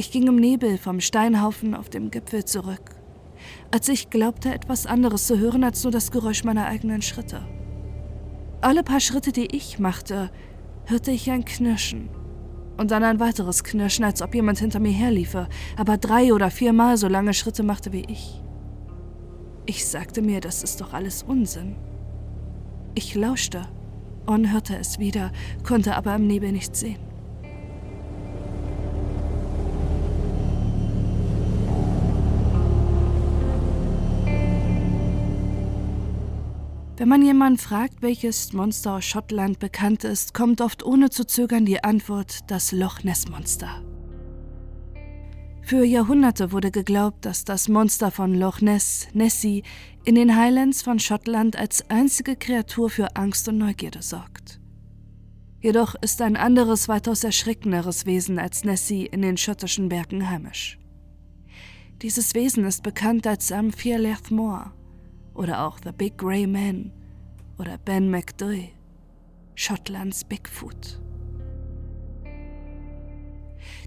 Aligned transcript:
Ich 0.00 0.12
ging 0.12 0.28
im 0.28 0.36
Nebel 0.36 0.78
vom 0.78 1.00
Steinhaufen 1.00 1.74
auf 1.74 1.88
dem 1.88 2.12
Gipfel 2.12 2.44
zurück, 2.44 2.94
als 3.72 3.88
ich 3.88 4.10
glaubte, 4.10 4.54
etwas 4.54 4.86
anderes 4.86 5.26
zu 5.26 5.40
hören 5.40 5.64
als 5.64 5.82
nur 5.82 5.90
das 5.90 6.12
Geräusch 6.12 6.44
meiner 6.44 6.66
eigenen 6.66 7.02
Schritte. 7.02 7.44
Alle 8.60 8.84
paar 8.84 9.00
Schritte, 9.00 9.32
die 9.32 9.56
ich 9.56 9.80
machte, 9.80 10.30
hörte 10.84 11.10
ich 11.10 11.28
ein 11.32 11.44
Knirschen. 11.44 12.10
Und 12.76 12.92
dann 12.92 13.02
ein 13.02 13.18
weiteres 13.18 13.64
Knirschen, 13.64 14.04
als 14.04 14.22
ob 14.22 14.36
jemand 14.36 14.60
hinter 14.60 14.78
mir 14.78 14.92
herliefe, 14.92 15.48
aber 15.76 15.98
drei 15.98 16.32
oder 16.32 16.52
viermal 16.52 16.96
so 16.96 17.08
lange 17.08 17.34
Schritte 17.34 17.64
machte 17.64 17.92
wie 17.92 18.04
ich. 18.06 18.40
Ich 19.66 19.84
sagte 19.84 20.22
mir, 20.22 20.40
das 20.40 20.62
ist 20.62 20.80
doch 20.80 20.92
alles 20.92 21.24
Unsinn. 21.24 21.74
Ich 22.94 23.16
lauschte 23.16 23.66
und 24.26 24.52
hörte 24.52 24.76
es 24.76 25.00
wieder, 25.00 25.32
konnte 25.66 25.96
aber 25.96 26.14
im 26.14 26.28
Nebel 26.28 26.52
nichts 26.52 26.78
sehen. 26.78 27.07
Wenn 36.98 37.08
man 37.08 37.22
jemanden 37.22 37.60
fragt, 37.60 38.02
welches 38.02 38.52
Monster 38.52 38.94
aus 38.94 39.04
Schottland 39.04 39.60
bekannt 39.60 40.02
ist, 40.02 40.34
kommt 40.34 40.60
oft 40.60 40.84
ohne 40.84 41.10
zu 41.10 41.24
zögern 41.24 41.64
die 41.64 41.84
Antwort 41.84 42.50
das 42.50 42.72
Loch 42.72 43.04
Ness 43.04 43.28
Monster. 43.28 43.84
Für 45.62 45.84
Jahrhunderte 45.84 46.50
wurde 46.50 46.72
geglaubt, 46.72 47.24
dass 47.24 47.44
das 47.44 47.68
Monster 47.68 48.10
von 48.10 48.34
Loch 48.34 48.60
Ness, 48.60 49.06
Nessie, 49.12 49.62
in 50.04 50.16
den 50.16 50.34
Highlands 50.34 50.82
von 50.82 50.98
Schottland 50.98 51.54
als 51.54 51.88
einzige 51.88 52.34
Kreatur 52.34 52.90
für 52.90 53.14
Angst 53.14 53.46
und 53.46 53.58
Neugierde 53.58 54.02
sorgt. 54.02 54.58
Jedoch 55.60 55.94
ist 56.00 56.20
ein 56.20 56.36
anderes, 56.36 56.88
weitaus 56.88 57.22
erschreckenderes 57.22 58.06
Wesen 58.06 58.40
als 58.40 58.64
Nessie 58.64 59.06
in 59.06 59.22
den 59.22 59.36
schottischen 59.36 59.88
Bergen 59.88 60.28
heimisch. 60.28 60.80
Dieses 62.02 62.34
Wesen 62.34 62.64
ist 62.64 62.82
bekannt 62.82 63.24
als 63.24 63.52
am 63.52 63.72
Fialeth 63.72 64.32
Moor 64.32 64.72
oder 65.38 65.64
auch 65.64 65.78
The 65.82 65.92
Big 65.92 66.18
Grey 66.18 66.46
Man 66.46 66.92
oder 67.58 67.78
Ben 67.78 68.10
McDoy, 68.10 68.70
Schottlands 69.54 70.24
Bigfoot. 70.24 71.00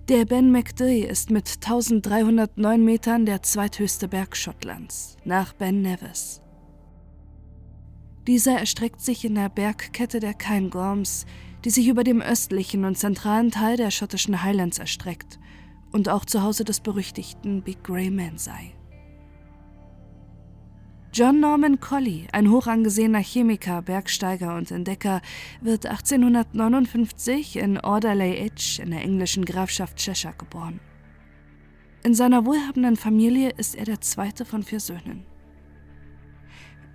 Der 0.07 0.25
Ben 0.25 0.51
McDoy 0.51 1.01
ist 1.01 1.29
mit 1.29 1.47
1309 1.55 2.83
Metern 2.83 3.25
der 3.25 3.43
zweithöchste 3.43 4.07
Berg 4.07 4.35
Schottlands, 4.35 5.17
nach 5.25 5.53
Ben 5.53 5.81
Nevis. 5.81 6.41
Dieser 8.27 8.57
erstreckt 8.57 9.01
sich 9.01 9.25
in 9.25 9.35
der 9.35 9.49
Bergkette 9.49 10.19
der 10.19 10.33
Cairngorms, 10.33 11.25
die 11.65 11.69
sich 11.69 11.87
über 11.87 12.03
dem 12.03 12.21
östlichen 12.21 12.85
und 12.85 12.97
zentralen 12.97 13.51
Teil 13.51 13.77
der 13.77 13.91
schottischen 13.91 14.41
Highlands 14.41 14.79
erstreckt 14.79 15.37
und 15.91 16.07
auch 16.07 16.23
zu 16.23 16.41
Hause 16.41 16.63
des 16.63 16.79
berüchtigten 16.79 17.61
Big 17.61 17.83
Grey 17.83 18.09
Man 18.09 18.37
sei. 18.37 18.73
John 21.13 21.41
Norman 21.41 21.81
Colley, 21.81 22.27
ein 22.31 22.49
hochangesehener 22.49 23.19
Chemiker, 23.19 23.81
Bergsteiger 23.81 24.55
und 24.55 24.71
Entdecker, 24.71 25.21
wird 25.59 25.85
1859 25.85 27.57
in 27.57 27.77
Orderley 27.81 28.37
Edge 28.37 28.79
in 28.81 28.91
der 28.91 29.01
englischen 29.01 29.43
Grafschaft 29.43 29.97
Cheshire 29.97 30.33
geboren. 30.37 30.79
In 32.05 32.13
seiner 32.13 32.45
wohlhabenden 32.45 32.95
Familie 32.95 33.49
ist 33.57 33.75
er 33.75 33.83
der 33.83 33.99
zweite 33.99 34.45
von 34.45 34.63
vier 34.63 34.79
Söhnen. 34.79 35.25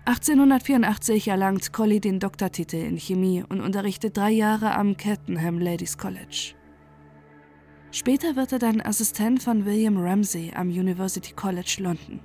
1884 0.06 1.28
erlangt 1.28 1.75
Colley 1.75 2.00
den 2.00 2.19
Doktortitel 2.19 2.77
in 2.77 2.97
Chemie 2.97 3.44
und 3.47 3.61
unterrichtet 3.61 4.17
drei 4.17 4.31
Jahre 4.31 4.75
am 4.77 4.97
Kettenham 4.97 5.59
Ladies 5.59 5.98
College. 5.98 6.55
Später 7.91 8.34
wird 8.34 8.53
er 8.53 8.61
dann 8.61 8.81
Assistent 8.81 9.42
von 9.42 9.67
William 9.67 9.98
Ramsay 9.98 10.53
am 10.55 10.69
University 10.69 11.34
College 11.34 11.77
London. 11.81 12.20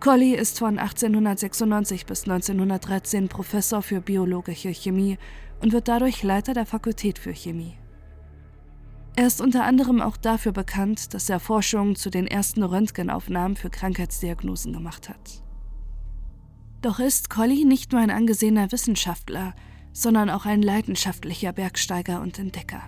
Colley 0.00 0.34
ist 0.34 0.58
von 0.58 0.78
1896 0.78 2.06
bis 2.06 2.22
1913 2.22 3.28
Professor 3.28 3.82
für 3.82 4.00
biologische 4.00 4.72
Chemie 4.72 5.18
und 5.60 5.74
wird 5.74 5.88
dadurch 5.88 6.22
Leiter 6.22 6.54
der 6.54 6.64
Fakultät 6.64 7.18
für 7.18 7.34
Chemie. 7.34 7.76
Er 9.14 9.26
ist 9.26 9.42
unter 9.42 9.64
anderem 9.64 10.00
auch 10.00 10.16
dafür 10.16 10.52
bekannt, 10.52 11.12
dass 11.12 11.28
er 11.28 11.38
Forschungen 11.38 11.96
zu 11.96 12.08
den 12.08 12.26
ersten 12.26 12.62
Röntgenaufnahmen 12.62 13.58
für 13.58 13.68
Krankheitsdiagnosen 13.68 14.72
gemacht 14.72 15.10
hat. 15.10 15.42
Doch 16.80 16.98
ist 16.98 17.28
Colley 17.28 17.66
nicht 17.66 17.92
nur 17.92 18.00
ein 18.00 18.10
angesehener 18.10 18.72
Wissenschaftler, 18.72 19.54
sondern 19.92 20.30
auch 20.30 20.46
ein 20.46 20.62
leidenschaftlicher 20.62 21.52
Bergsteiger 21.52 22.22
und 22.22 22.38
Entdecker. 22.38 22.84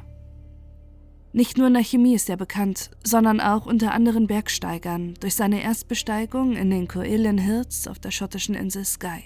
Nicht 1.35 1.57
nur 1.57 1.69
in 1.69 1.75
der 1.75 1.83
Chemie 1.83 2.15
ist 2.15 2.29
er 2.29 2.37
bekannt, 2.37 2.91
sondern 3.03 3.41
auch 3.41 3.65
unter 3.65 3.93
anderen 3.93 4.27
Bergsteigern 4.27 5.15
durch 5.21 5.35
seine 5.35 5.63
Erstbesteigung 5.63 6.57
in 6.57 6.69
den 6.69 6.89
Coelen 6.89 7.39
Hills 7.39 7.89
auf 7.89 7.99
der 7.99 8.11
schottischen 8.11 8.55
Insel 8.55 8.85
Skye. 8.85 9.25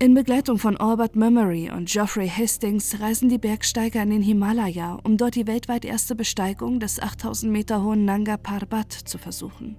In 0.00 0.14
Begleitung 0.14 0.58
von 0.58 0.76
Albert 0.76 1.14
Mummery 1.14 1.70
und 1.70 1.88
Geoffrey 1.88 2.28
Hastings 2.28 2.98
reisen 2.98 3.28
die 3.28 3.38
Bergsteiger 3.38 4.02
in 4.02 4.10
den 4.10 4.22
Himalaya, 4.22 4.98
um 5.04 5.16
dort 5.16 5.36
die 5.36 5.46
weltweit 5.46 5.84
erste 5.84 6.16
Besteigung 6.16 6.80
des 6.80 6.98
8000 6.98 7.52
Meter 7.52 7.84
hohen 7.84 8.04
Nanga 8.04 8.36
Parbat 8.36 8.92
zu 8.92 9.18
versuchen. 9.18 9.76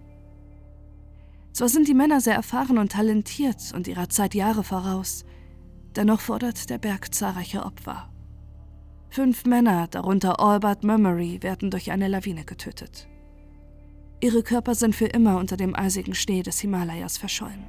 Zwar 1.52 1.68
sind 1.68 1.90
die 1.90 1.94
Männer 1.94 2.22
sehr 2.22 2.36
erfahren 2.36 2.78
und 2.78 2.94
talentiert 2.94 3.74
und 3.76 3.90
ihrer 3.90 4.08
Zeit 4.08 4.34
Jahre 4.36 4.64
voraus, 4.64 5.26
dennoch 5.98 6.22
fordert 6.22 6.70
der 6.70 6.78
Berg 6.78 7.14
zahlreiche 7.14 7.66
Opfer. 7.66 8.13
Fünf 9.14 9.46
Männer, 9.46 9.86
darunter 9.92 10.40
Albert 10.40 10.84
Mummery, 10.84 11.44
werden 11.44 11.70
durch 11.70 11.92
eine 11.92 12.08
Lawine 12.08 12.46
getötet. 12.46 13.08
Ihre 14.22 14.42
Körper 14.42 14.74
sind 14.74 14.96
für 14.96 15.06
immer 15.06 15.38
unter 15.38 15.56
dem 15.56 15.76
eisigen 15.76 16.16
Schnee 16.16 16.42
des 16.42 16.62
Himalayas 16.62 17.20
verschollen. 17.20 17.64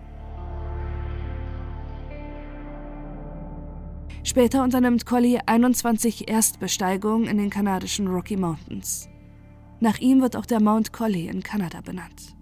Später 4.22 4.64
unternimmt 4.64 5.04
Collie 5.04 5.38
21 5.44 6.30
Erstbesteigungen 6.30 7.26
in 7.26 7.36
den 7.36 7.50
kanadischen 7.50 8.08
Rocky 8.08 8.38
Mountains. 8.38 9.10
Nach 9.80 9.98
ihm 9.98 10.22
wird 10.22 10.36
auch 10.36 10.46
der 10.46 10.62
Mount 10.62 10.94
Collie 10.94 11.28
in 11.28 11.42
Kanada 11.42 11.82
benannt. 11.82 12.34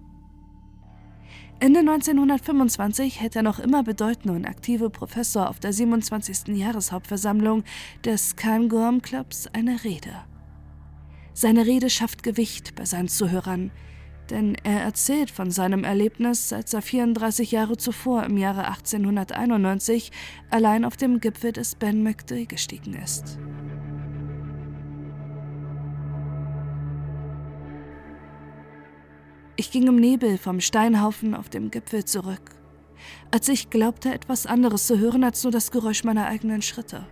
Ende 1.63 1.79
1925 1.79 3.21
hält 3.21 3.37
der 3.37 3.45
noch 3.45 3.61
immer 3.61 3.85
bedeutende 3.85 4.35
und 4.35 4.47
aktive 4.47 4.91
Professor 4.91 5.49
auf 5.49 5.61
der 5.61 5.73
27. 5.73 6.57
Jahreshauptversammlung 6.57 7.63
des 8.05 8.35
Cairngorm 8.35 9.01
Clubs 9.01 9.47
eine 9.53 9.85
Rede. 9.85 10.13
Seine 11.35 11.65
Rede 11.65 11.89
schafft 11.89 12.25
Gewicht 12.25 12.75
bei 12.75 12.85
seinen 12.85 13.07
Zuhörern, 13.07 13.71
denn 14.29 14.57
er 14.65 14.81
erzählt 14.81 15.31
von 15.31 15.53
seinem 15.53 15.85
Erlebnis, 15.85 16.53
als 16.53 16.75
er 16.75 16.83
34 16.83 17.53
Jahre 17.53 17.77
zuvor 17.77 18.25
im 18.25 18.39
Jahre 18.39 18.67
1891 18.67 20.11
allein 20.51 20.85
auf 20.85 20.97
dem 20.97 21.21
Gipfel 21.21 21.53
des 21.53 21.77
Ben 21.77 22.03
McDoy 22.03 22.47
gestiegen 22.47 22.95
ist. 22.95 23.39
Ich 29.63 29.71
ging 29.71 29.87
im 29.87 29.95
Nebel 29.95 30.39
vom 30.39 30.61
Steinhaufen 30.61 31.37
auf 31.37 31.49
dem 31.49 31.71
Gipfel 31.71 32.05
zurück, 32.05 32.57
als 33.31 33.49
ich 33.49 33.71
glaubte, 33.71 34.13
etwas 34.13 34.45
anderes 34.45 34.89
zu 34.89 34.99
hören 34.99 35.23
als 35.23 35.45
nur 35.45 35.53
das 35.53 35.71
Geräusch 35.71 36.03
meiner 36.03 36.27
eigenen 36.27 36.63
Schritte. 36.63 37.07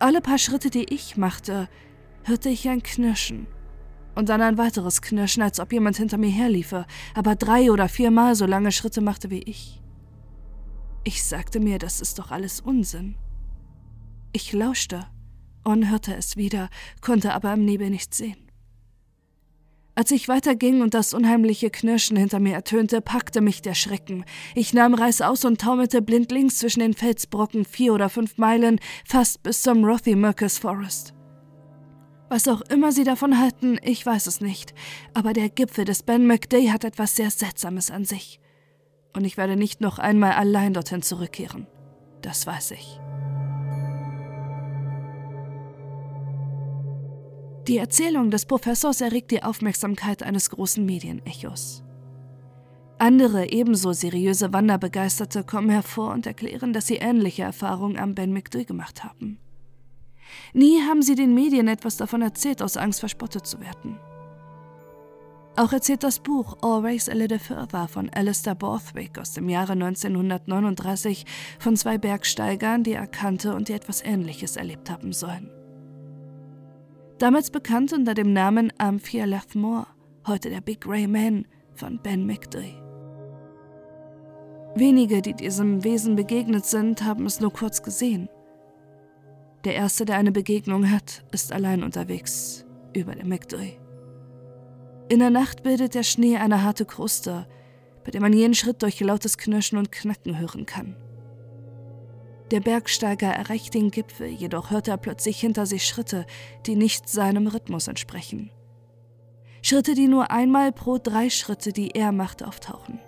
Alle 0.00 0.20
paar 0.20 0.36
Schritte, 0.36 0.68
die 0.68 0.92
ich 0.92 1.16
machte, 1.16 1.70
hörte 2.24 2.50
ich 2.50 2.68
ein 2.68 2.82
Knirschen. 2.82 3.46
Und 4.14 4.28
dann 4.28 4.42
ein 4.42 4.58
weiteres 4.58 5.00
Knirschen, 5.00 5.42
als 5.42 5.60
ob 5.60 5.72
jemand 5.72 5.96
hinter 5.96 6.18
mir 6.18 6.28
herliefe, 6.28 6.84
aber 7.14 7.36
drei 7.36 7.70
oder 7.72 7.88
viermal 7.88 8.34
so 8.34 8.44
lange 8.44 8.70
Schritte 8.70 9.00
machte 9.00 9.30
wie 9.30 9.42
ich. 9.44 9.80
Ich 11.04 11.24
sagte 11.24 11.58
mir, 11.58 11.78
das 11.78 12.02
ist 12.02 12.18
doch 12.18 12.32
alles 12.32 12.60
Unsinn. 12.60 13.14
Ich 14.34 14.52
lauschte 14.52 15.06
und 15.64 15.88
hörte 15.88 16.14
es 16.14 16.36
wieder, 16.36 16.68
konnte 17.00 17.32
aber 17.32 17.54
im 17.54 17.64
Nebel 17.64 17.88
nichts 17.88 18.18
sehen. 18.18 18.49
Als 20.00 20.12
ich 20.12 20.28
weiterging 20.28 20.80
und 20.80 20.94
das 20.94 21.12
unheimliche 21.12 21.68
Knirschen 21.68 22.16
hinter 22.16 22.40
mir 22.40 22.54
ertönte, 22.54 23.02
packte 23.02 23.42
mich 23.42 23.60
der 23.60 23.74
Schrecken. 23.74 24.24
Ich 24.54 24.72
nahm 24.72 24.94
Reis 24.94 25.20
aus 25.20 25.44
und 25.44 25.60
taumelte 25.60 26.00
blindlings 26.00 26.56
zwischen 26.56 26.80
den 26.80 26.94
Felsbrocken 26.94 27.66
vier 27.66 27.92
oder 27.92 28.08
fünf 28.08 28.38
Meilen, 28.38 28.80
fast 29.04 29.42
bis 29.42 29.60
zum 29.60 29.84
Rothy 29.84 30.16
Mercus 30.16 30.56
Forest. 30.56 31.12
Was 32.30 32.48
auch 32.48 32.62
immer 32.62 32.92
Sie 32.92 33.04
davon 33.04 33.38
halten, 33.38 33.76
ich 33.82 34.06
weiß 34.06 34.26
es 34.26 34.40
nicht, 34.40 34.72
aber 35.12 35.34
der 35.34 35.50
Gipfel 35.50 35.84
des 35.84 36.02
Ben 36.02 36.26
McDay 36.26 36.68
hat 36.68 36.84
etwas 36.84 37.14
sehr 37.14 37.30
Seltsames 37.30 37.90
an 37.90 38.06
sich. 38.06 38.40
Und 39.14 39.26
ich 39.26 39.36
werde 39.36 39.56
nicht 39.56 39.82
noch 39.82 39.98
einmal 39.98 40.32
allein 40.32 40.72
dorthin 40.72 41.02
zurückkehren. 41.02 41.66
Das 42.22 42.46
weiß 42.46 42.70
ich. 42.70 42.98
Die 47.68 47.76
Erzählung 47.76 48.30
des 48.30 48.46
Professors 48.46 49.00
erregt 49.00 49.30
die 49.30 49.42
Aufmerksamkeit 49.42 50.22
eines 50.22 50.50
großen 50.50 50.84
Medienechos. 50.84 51.82
Andere 52.98 53.50
ebenso 53.50 53.92
seriöse 53.92 54.52
Wanderbegeisterte 54.52 55.44
kommen 55.44 55.70
hervor 55.70 56.12
und 56.12 56.26
erklären, 56.26 56.72
dass 56.72 56.86
sie 56.86 56.96
ähnliche 56.96 57.42
Erfahrungen 57.42 57.98
am 57.98 58.14
Ben 58.14 58.32
McDoy 58.32 58.64
gemacht 58.64 59.04
haben. 59.04 59.38
Nie 60.52 60.80
haben 60.82 61.02
sie 61.02 61.14
den 61.14 61.34
Medien 61.34 61.68
etwas 61.68 61.96
davon 61.96 62.22
erzählt, 62.22 62.62
aus 62.62 62.76
Angst 62.76 63.00
verspottet 63.00 63.46
zu 63.46 63.60
werden. 63.60 63.98
Auch 65.56 65.72
erzählt 65.72 66.02
das 66.02 66.20
Buch 66.20 66.56
Always 66.62 67.08
a 67.08 67.12
Little 67.12 67.38
Further 67.38 67.88
von 67.88 68.08
Alistair 68.10 68.54
Borthwick 68.54 69.18
aus 69.18 69.32
dem 69.32 69.48
Jahre 69.48 69.72
1939 69.72 71.26
von 71.58 71.76
zwei 71.76 71.98
Bergsteigern, 71.98 72.84
die 72.84 72.92
er 72.92 73.06
kannte 73.06 73.54
und 73.54 73.68
die 73.68 73.74
etwas 73.74 74.02
Ähnliches 74.02 74.56
erlebt 74.56 74.90
haben 74.90 75.12
sollen. 75.12 75.50
Damals 77.20 77.50
bekannt 77.50 77.92
unter 77.92 78.14
dem 78.14 78.32
Namen 78.32 78.72
Amphia 78.78 79.26
Lathmore, 79.26 79.86
heute 80.26 80.48
der 80.48 80.62
Big 80.62 80.80
Grey 80.80 81.06
Man 81.06 81.46
von 81.74 82.00
Ben 82.02 82.26
McDree. 82.26 82.72
Wenige, 84.74 85.20
die 85.20 85.34
diesem 85.34 85.84
Wesen 85.84 86.16
begegnet 86.16 86.64
sind, 86.64 87.04
haben 87.04 87.26
es 87.26 87.38
nur 87.38 87.52
kurz 87.52 87.82
gesehen. 87.82 88.30
Der 89.66 89.74
Erste, 89.74 90.06
der 90.06 90.16
eine 90.16 90.32
Begegnung 90.32 90.90
hat, 90.90 91.22
ist 91.30 91.52
allein 91.52 91.82
unterwegs 91.82 92.64
über 92.96 93.14
dem 93.14 93.28
McDree. 93.28 93.76
In 95.10 95.18
der 95.18 95.28
Nacht 95.28 95.62
bildet 95.62 95.94
der 95.94 96.04
Schnee 96.04 96.38
eine 96.38 96.62
harte 96.62 96.86
Kruste, 96.86 97.46
bei 98.02 98.12
der 98.12 98.22
man 98.22 98.32
jeden 98.32 98.54
Schritt 98.54 98.80
durch 98.80 98.98
lautes 98.98 99.36
Knirschen 99.36 99.76
und 99.76 99.92
Knacken 99.92 100.38
hören 100.38 100.64
kann. 100.64 100.96
Der 102.50 102.60
Bergsteiger 102.60 103.28
erreicht 103.28 103.74
den 103.74 103.90
Gipfel, 103.90 104.28
jedoch 104.28 104.70
hört 104.70 104.88
er 104.88 104.96
plötzlich 104.96 105.38
hinter 105.38 105.66
sich 105.66 105.86
Schritte, 105.86 106.26
die 106.66 106.74
nicht 106.74 107.08
seinem 107.08 107.46
Rhythmus 107.46 107.86
entsprechen. 107.86 108.50
Schritte, 109.62 109.94
die 109.94 110.08
nur 110.08 110.30
einmal 110.30 110.72
pro 110.72 110.98
drei 110.98 111.30
Schritte, 111.30 111.72
die 111.72 111.90
er 111.90 112.12
macht, 112.12 112.42
auftauchen. 112.42 112.98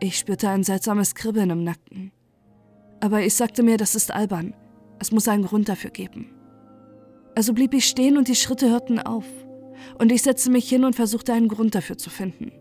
Ich 0.00 0.18
spürte 0.18 0.48
ein 0.48 0.64
seltsames 0.64 1.14
Kribbeln 1.14 1.50
im 1.50 1.64
Nacken. 1.64 2.12
Aber 3.00 3.22
ich 3.22 3.34
sagte 3.34 3.62
mir, 3.62 3.76
das 3.76 3.94
ist 3.94 4.12
albern. 4.12 4.54
Es 4.98 5.12
muss 5.12 5.28
einen 5.28 5.44
Grund 5.44 5.68
dafür 5.68 5.90
geben. 5.90 6.34
Also 7.34 7.54
blieb 7.54 7.72
ich 7.74 7.86
stehen 7.86 8.18
und 8.18 8.28
die 8.28 8.34
Schritte 8.34 8.70
hörten 8.70 8.98
auf. 8.98 9.26
Und 9.98 10.12
ich 10.12 10.22
setzte 10.22 10.50
mich 10.50 10.68
hin 10.68 10.84
und 10.84 10.96
versuchte 10.96 11.32
einen 11.32 11.48
Grund 11.48 11.74
dafür 11.74 11.96
zu 11.96 12.10
finden. 12.10 12.52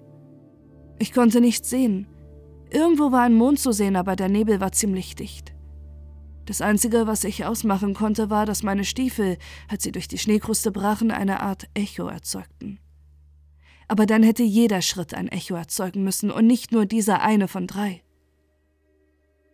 Ich 1.00 1.12
konnte 1.12 1.42
nichts 1.42 1.70
sehen. 1.70 2.08
Irgendwo 2.72 3.12
war 3.12 3.24
ein 3.24 3.34
Mond 3.34 3.60
zu 3.60 3.72
sehen, 3.72 3.96
aber 3.96 4.16
der 4.16 4.30
Nebel 4.30 4.60
war 4.60 4.72
ziemlich 4.72 5.16
dicht. 5.16 5.54
Das 6.46 6.62
Einzige, 6.62 7.08
was 7.08 7.24
ich 7.24 7.46
ausmachen 7.46 7.94
konnte, 7.94 8.30
war, 8.30 8.46
dass 8.46 8.64
meine 8.64 8.84
Stiefel, 8.84 9.38
als 9.68 9.84
sie 9.84 9.92
durch 9.92 10.08
die 10.08 10.18
Schneekruste 10.18 10.72
brachen, 10.72 11.12
eine 11.12 11.42
Art 11.42 11.68
Echo 11.74 12.08
erzeugten. 12.08 12.80
Aber 13.88 14.06
dann 14.06 14.24
hätte 14.24 14.44
jeder 14.44 14.82
Schritt 14.82 15.14
ein 15.14 15.28
Echo 15.28 15.56
erzeugen 15.56 16.04
müssen 16.04 16.32
und 16.32 16.48
nicht 16.48 16.72
nur 16.72 16.86
dieser 16.86 17.22
eine 17.22 17.48
von 17.48 17.68
drei. 17.68 18.04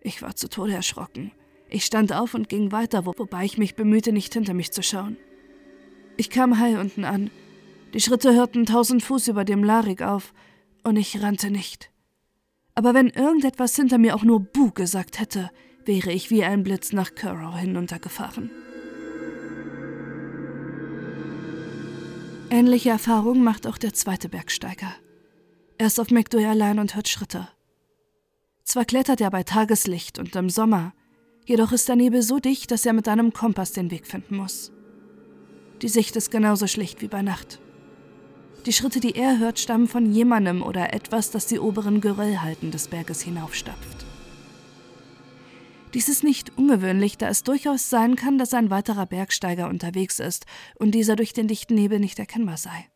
Ich 0.02 0.22
war 0.22 0.36
zu 0.36 0.50
Tode 0.50 0.74
erschrocken. 0.74 1.32
Ich 1.70 1.86
stand 1.86 2.14
auf 2.14 2.34
und 2.34 2.48
ging 2.50 2.72
weiter, 2.72 3.06
wobei 3.06 3.44
ich 3.44 3.58
mich 3.58 3.76
bemühte, 3.76 4.12
nicht 4.12 4.34
hinter 4.34 4.54
mich 4.54 4.72
zu 4.72 4.84
schauen. 4.84 5.18
Ich 6.16 6.30
kam 6.30 6.60
heil 6.60 6.78
unten 6.78 7.04
an. 7.04 7.30
Die 7.94 8.02
Schritte 8.02 8.34
hörten 8.34 8.66
tausend 8.66 9.04
Fuß 9.04 9.30
über 9.30 9.46
dem 9.46 9.64
Larik 9.64 10.02
auf, 10.02 10.34
und 10.84 10.98
ich 10.98 11.22
rannte 11.22 11.50
nicht. 11.50 11.92
Aber 12.76 12.94
wenn 12.94 13.10
irgendetwas 13.10 13.76
hinter 13.76 13.98
mir 13.98 14.16
auch 14.16 14.24
nur 14.24 14.42
Bu 14.42 14.72
gesagt 14.72 15.20
hätte, 15.20 15.50
wäre 15.86 16.12
ich 16.12 16.30
wie 16.30 16.44
ein 16.44 16.64
Blitz 16.64 16.92
nach 16.92 17.16
Currow 17.16 17.56
hinuntergefahren. 17.58 18.52
Ähnliche 22.50 22.90
Erfahrungen 22.90 23.44
macht 23.44 23.66
auch 23.66 23.78
der 23.78 23.94
zweite 23.94 24.30
Bergsteiger. 24.30 24.94
Er 25.78 25.88
ist 25.88 26.00
auf 26.00 26.12
McDoy 26.12 26.46
allein 26.46 26.80
und 26.80 26.96
hört 26.96 27.08
Schritte. 27.08 27.48
Zwar 28.64 28.86
klettert 28.86 29.22
er 29.22 29.32
bei 29.32 29.44
Tageslicht 29.44 30.20
und 30.20 30.36
im 30.36 30.50
Sommer, 30.50 30.94
Jedoch 31.46 31.72
ist 31.72 31.88
der 31.88 31.96
Nebel 31.96 32.24
so 32.24 32.40
dicht, 32.40 32.72
dass 32.72 32.86
er 32.86 32.94
mit 32.94 33.08
einem 33.08 33.32
Kompass 33.32 33.72
den 33.72 33.92
Weg 33.92 34.08
finden 34.08 34.38
muss. 34.38 34.72
Die 35.82 35.90
Sicht 35.90 36.16
ist 36.16 36.32
genauso 36.32 36.66
schlicht 36.66 37.02
wie 37.02 37.08
bei 37.08 37.22
Nacht. 37.22 37.62
Die 38.66 38.74
Schritte, 38.74 39.00
die 39.00 39.16
er 39.16 39.38
hört, 39.38 39.60
stammen 39.60 39.88
von 39.88 40.12
jemandem 40.12 40.64
oder 40.64 40.94
etwas, 40.94 41.30
das 41.30 41.46
die 41.46 41.60
oberen 41.60 42.02
Geröllhalten 42.02 42.72
des 42.72 42.88
Berges 42.88 43.22
hinaufstapft. 43.22 44.06
Dies 45.94 46.10
ist 46.10 46.24
nicht 46.24 46.58
ungewöhnlich, 46.58 47.18
da 47.18 47.30
es 47.30 47.44
durchaus 47.44 47.90
sein 47.90 48.16
kann, 48.16 48.38
dass 48.38 48.54
ein 48.54 48.70
weiterer 48.70 49.06
Bergsteiger 49.06 49.70
unterwegs 49.70 50.20
ist 50.20 50.46
und 50.78 50.92
dieser 50.92 51.16
durch 51.16 51.32
den 51.32 51.48
dichten 51.48 51.76
Nebel 51.76 52.00
nicht 52.00 52.20
erkennbar 52.20 52.58
sei. 52.58 52.90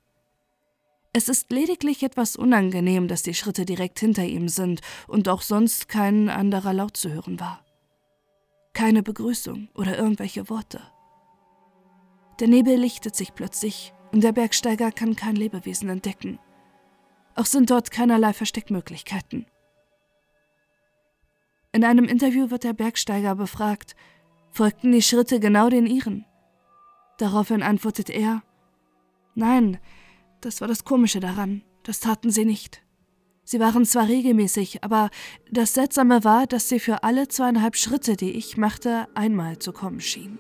Es 1.14 1.30
ist 1.30 1.52
lediglich 1.52 2.04
etwas 2.04 2.36
unangenehm, 2.36 3.08
dass 3.08 3.24
die 3.24 3.34
Schritte 3.34 3.66
direkt 3.66 4.00
hinter 4.00 4.26
ihm 4.26 4.50
sind 4.50 4.82
und 5.08 5.30
auch 5.30 5.42
sonst 5.42 5.88
kein 5.88 6.30
anderer 6.30 6.74
Laut 6.74 6.98
zu 6.98 7.12
hören 7.12 7.40
war. 7.40 7.64
Keine 8.74 9.02
Begrüßung 9.02 9.70
oder 9.76 9.98
irgendwelche 9.98 10.50
Worte. 10.50 10.82
Der 12.40 12.48
Nebel 12.48 12.76
lichtet 12.76 13.16
sich 13.16 13.34
plötzlich 13.34 13.94
der 14.12 14.32
Bergsteiger 14.32 14.92
kann 14.92 15.16
kein 15.16 15.36
Lebewesen 15.36 15.90
entdecken. 15.90 16.40
Auch 17.36 17.46
sind 17.46 17.70
dort 17.70 17.92
keinerlei 17.92 18.34
Versteckmöglichkeiten. 18.34 19.46
In 21.72 21.84
einem 21.84 22.06
Interview 22.06 22.50
wird 22.50 22.64
der 22.64 22.74
Bergsteiger 22.74 23.36
befragt, 23.36 23.96
folgten 24.52 24.92
die 24.92 25.04
Schritte 25.04 25.40
genau 25.40 25.70
den 25.70 25.86
ihren? 25.86 26.26
Daraufhin 27.20 27.62
antwortet 27.62 28.10
er, 28.10 28.42
Nein, 29.36 29.78
das 30.42 30.62
war 30.62 30.68
das 30.68 30.84
Komische 30.84 31.20
daran, 31.20 31.64
das 31.84 32.00
taten 32.00 32.32
sie 32.32 32.46
nicht. 32.46 32.82
Sie 33.44 33.60
waren 33.60 33.86
zwar 33.86 34.08
regelmäßig, 34.08 34.84
aber 34.84 35.10
das 35.52 35.74
Seltsame 35.74 36.24
war, 36.24 36.46
dass 36.46 36.70
sie 36.70 36.80
für 36.80 37.04
alle 37.04 37.28
zweieinhalb 37.28 37.76
Schritte, 37.76 38.16
die 38.16 38.32
ich 38.32 38.58
machte, 38.58 39.08
einmal 39.16 39.60
zu 39.60 39.72
kommen 39.74 40.02
schien. 40.02 40.40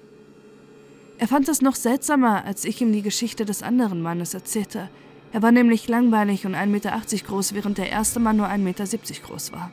Er 1.19 1.27
fand 1.27 1.49
es 1.49 1.61
noch 1.61 1.75
seltsamer, 1.75 2.45
als 2.45 2.63
ich 2.63 2.79
ihm 2.79 2.93
die 2.93 3.01
Geschichte 3.01 3.43
des 3.43 3.61
anderen 3.61 4.01
Mannes 4.01 4.33
erzählte. 4.33 4.89
Er 5.33 5.41
war 5.41 5.51
nämlich 5.51 5.89
langbeinig 5.89 6.45
und 6.45 6.55
1,80 6.55 6.65
Meter 6.67 7.01
groß, 7.27 7.53
während 7.53 7.77
der 7.77 7.89
erste 7.89 8.21
Mann 8.21 8.37
nur 8.37 8.47
1,70 8.47 8.57
Meter 8.59 8.85
groß 9.27 9.51
war. 9.51 9.69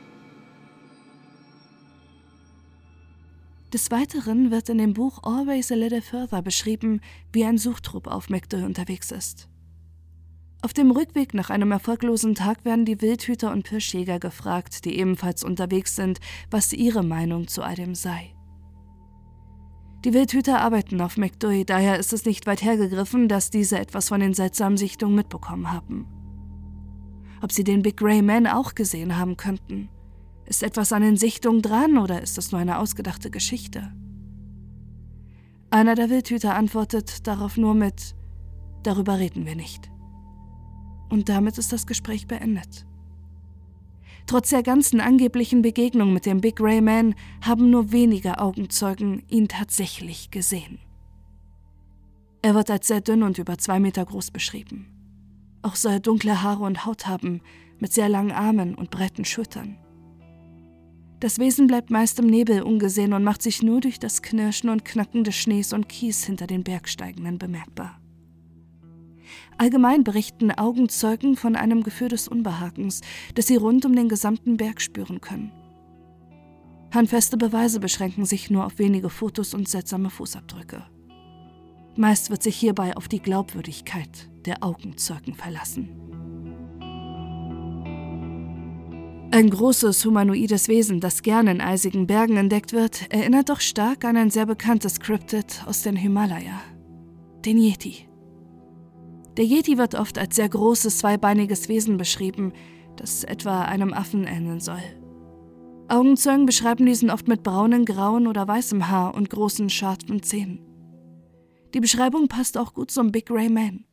Des 3.71 3.91
Weiteren 3.91 4.51
wird 4.51 4.67
in 4.67 4.77
dem 4.77 4.93
Buch 4.93 5.23
Always 5.23 5.71
a 5.71 5.75
Little 5.75 6.01
Further 6.01 6.41
beschrieben, 6.41 6.99
wie 7.31 7.45
ein 7.45 7.57
Suchtrupp 7.57 8.07
auf 8.07 8.29
McDowell 8.29 8.65
unterwegs 8.65 9.11
ist. 9.11 9.47
Auf 10.61 10.73
dem 10.73 10.91
Rückweg 10.91 11.33
nach 11.33 11.49
einem 11.49 11.71
erfolglosen 11.71 12.35
Tag 12.35 12.65
werden 12.65 12.83
die 12.83 13.01
Wildhüter 13.01 13.53
und 13.53 13.63
Pirschjäger 13.63 14.19
gefragt, 14.19 14.83
die 14.83 14.99
ebenfalls 14.99 15.45
unterwegs 15.45 15.95
sind, 15.95 16.19
was 16.51 16.73
ihre 16.73 17.03
Meinung 17.03 17.47
zu 17.47 17.63
all 17.63 17.75
dem 17.75 17.95
sei. 17.95 18.36
Die 20.05 20.13
Wildhüter 20.13 20.61
arbeiten 20.61 21.01
auf 21.01 21.17
McDoy, 21.17 21.65
daher 21.65 21.99
ist 21.99 22.13
es 22.13 22.25
nicht 22.25 22.45
weit 22.45 22.63
hergegriffen, 22.63 23.27
dass 23.27 23.49
diese 23.49 23.79
etwas 23.79 24.09
von 24.09 24.19
den 24.19 24.33
seltsamen 24.33 24.77
Sichtungen 24.77 25.15
mitbekommen 25.15 25.71
haben. 25.71 26.07
Ob 27.41 27.51
sie 27.51 27.63
den 27.63 27.81
Big 27.81 27.97
Grey 27.97 28.21
Man 28.21 28.47
auch 28.47 28.75
gesehen 28.75 29.17
haben 29.17 29.37
könnten? 29.37 29.89
Ist 30.45 30.63
etwas 30.63 30.93
an 30.93 31.01
den 31.01 31.17
Sichtungen 31.17 31.61
dran 31.61 31.97
oder 31.97 32.21
ist 32.21 32.37
es 32.37 32.51
nur 32.51 32.61
eine 32.61 32.79
ausgedachte 32.79 33.29
Geschichte? 33.29 33.91
Einer 35.69 35.95
der 35.95 36.09
Wildhüter 36.09 36.55
antwortet 36.55 37.27
darauf 37.27 37.57
nur 37.57 37.73
mit 37.73 38.15
Darüber 38.83 39.19
reden 39.19 39.45
wir 39.45 39.55
nicht. 39.57 39.91
Und 41.09 41.27
damit 41.27 41.57
ist 41.57 41.73
das 41.73 41.85
Gespräch 41.85 42.27
beendet. 42.27 42.86
Trotz 44.27 44.49
der 44.49 44.61
ganzen 44.61 44.99
angeblichen 44.99 45.61
Begegnung 45.61 46.11
mit 46.13 46.25
dem 46.25 46.41
Big 46.41 46.59
Ray 46.59 46.81
Man 46.81 47.15
haben 47.41 47.69
nur 47.69 47.93
wenige 47.93 48.39
Augenzeugen 48.39 49.23
ihn 49.29 49.47
tatsächlich 49.47 50.31
gesehen. 50.31 50.79
Er 52.41 52.53
wird 52.53 52.69
als 52.69 52.87
sehr 52.87 52.99
dünn 52.99 53.23
und 53.23 53.37
über 53.37 53.57
zwei 53.57 53.79
Meter 53.79 54.05
groß 54.05 54.31
beschrieben. 54.31 54.87
Auch 55.61 55.75
soll 55.75 55.93
er 55.93 55.99
dunkle 56.01 56.43
Haare 56.43 56.63
und 56.63 56.85
Haut 56.85 57.07
haben, 57.07 57.41
mit 57.79 57.93
sehr 57.93 58.09
langen 58.09 58.31
Armen 58.31 58.75
und 58.75 58.91
breiten 58.91 59.23
Schultern. 59.23 59.77
Das 61.21 61.39
Wesen 61.39 61.67
bleibt 61.67 61.89
meist 61.89 62.19
im 62.19 62.27
Nebel 62.27 62.61
ungesehen 62.61 63.13
und 63.13 63.23
macht 63.23 63.41
sich 63.41 63.63
nur 63.63 63.79
durch 63.79 63.97
das 63.97 64.21
Knirschen 64.21 64.69
und 64.69 64.83
Knacken 64.83 65.23
des 65.23 65.35
Schnees 65.35 65.71
und 65.71 65.87
Kies 65.87 66.25
hinter 66.25 66.47
den 66.47 66.63
Bergsteigenden 66.63 67.37
bemerkbar. 67.37 67.99
Allgemein 69.57 70.03
berichten 70.03 70.51
Augenzeugen 70.51 71.35
von 71.35 71.55
einem 71.55 71.83
Gefühl 71.83 72.09
des 72.09 72.27
Unbehagens, 72.27 73.01
das 73.33 73.47
sie 73.47 73.55
rund 73.55 73.85
um 73.85 73.95
den 73.95 74.07
gesamten 74.07 74.57
Berg 74.57 74.81
spüren 74.81 75.19
können. 75.19 75.51
Handfeste 76.93 77.37
Beweise 77.37 77.79
beschränken 77.79 78.25
sich 78.25 78.49
nur 78.49 78.65
auf 78.65 78.77
wenige 78.77 79.09
Fotos 79.09 79.53
und 79.53 79.67
seltsame 79.67 80.09
Fußabdrücke. 80.09 80.83
Meist 81.95 82.29
wird 82.29 82.43
sich 82.43 82.55
hierbei 82.55 82.95
auf 82.95 83.07
die 83.07 83.19
Glaubwürdigkeit 83.19 84.29
der 84.45 84.63
Augenzeugen 84.63 85.33
verlassen. 85.33 85.89
Ein 89.31 89.49
großes 89.49 90.05
humanoides 90.05 90.69
Wesen, 90.69 91.01
das 91.01 91.21
gerne 91.21 91.51
in 91.51 91.61
eisigen 91.61 92.07
Bergen 92.07 92.37
entdeckt 92.37 92.71
wird, 92.71 93.11
erinnert 93.11 93.49
doch 93.49 93.59
stark 93.59 94.05
an 94.05 94.15
ein 94.15 94.29
sehr 94.29 94.45
bekanntes 94.45 94.99
Cryptid 94.99 95.63
aus 95.65 95.81
den 95.81 95.97
Himalaya, 95.97 96.61
den 97.43 97.57
Yeti. 97.57 98.06
Der 99.37 99.45
Yeti 99.45 99.77
wird 99.77 99.93
oft 99.93 100.17
als 100.17 100.35
sehr 100.35 100.49
großes, 100.49 100.97
zweibeiniges 100.97 101.69
Wesen 101.69 101.97
beschrieben, 101.97 102.53
das 102.95 103.23
etwa 103.23 103.61
einem 103.61 103.93
Affen 103.93 104.25
ähneln 104.25 104.59
soll. 104.59 104.81
Augenzeugen 105.89 106.47
beschreiben 106.47 106.85
diesen 106.87 107.11
oft 107.11 107.27
mit 107.27 107.43
braunen, 107.43 107.85
grauen 107.85 108.25
oder 108.27 108.47
weißem 108.47 108.89
Haar 108.89 109.13
und 109.13 109.29
großen, 109.29 109.69
scharfen 109.69 110.23
Zähnen. 110.23 110.59
Die 111.73 111.79
Beschreibung 111.79 112.27
passt 112.27 112.57
auch 112.57 112.73
gut 112.73 112.89
zum 112.89 113.11
Big 113.11 113.29
Ray 113.29 113.49
Man. 113.49 113.85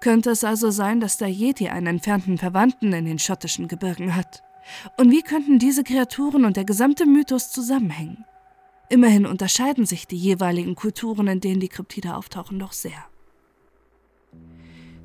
Könnte 0.00 0.30
es 0.30 0.42
also 0.42 0.70
sein, 0.70 1.00
dass 1.00 1.18
der 1.18 1.28
Yeti 1.28 1.68
einen 1.68 1.86
entfernten 1.86 2.38
Verwandten 2.38 2.92
in 2.92 3.04
den 3.04 3.18
schottischen 3.18 3.68
Gebirgen 3.68 4.16
hat? 4.16 4.42
Und 4.96 5.10
wie 5.10 5.22
könnten 5.22 5.58
diese 5.58 5.84
Kreaturen 5.84 6.44
und 6.44 6.56
der 6.56 6.64
gesamte 6.64 7.04
Mythos 7.04 7.52
zusammenhängen? 7.52 8.24
Immerhin 8.88 9.26
unterscheiden 9.26 9.84
sich 9.84 10.06
die 10.06 10.16
jeweiligen 10.16 10.74
Kulturen, 10.74 11.26
in 11.26 11.40
denen 11.40 11.60
die 11.60 11.68
Kryptide 11.68 12.16
auftauchen, 12.16 12.58
doch 12.58 12.72
sehr. 12.72 13.04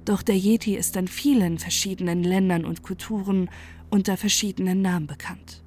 Doch 0.05 0.21
der 0.21 0.37
Yeti 0.37 0.75
ist 0.75 0.95
in 0.97 1.07
vielen 1.07 1.59
verschiedenen 1.59 2.23
Ländern 2.23 2.65
und 2.65 2.83
Kulturen 2.83 3.49
unter 3.89 4.17
verschiedenen 4.17 4.81
Namen 4.81 5.07
bekannt. 5.07 5.63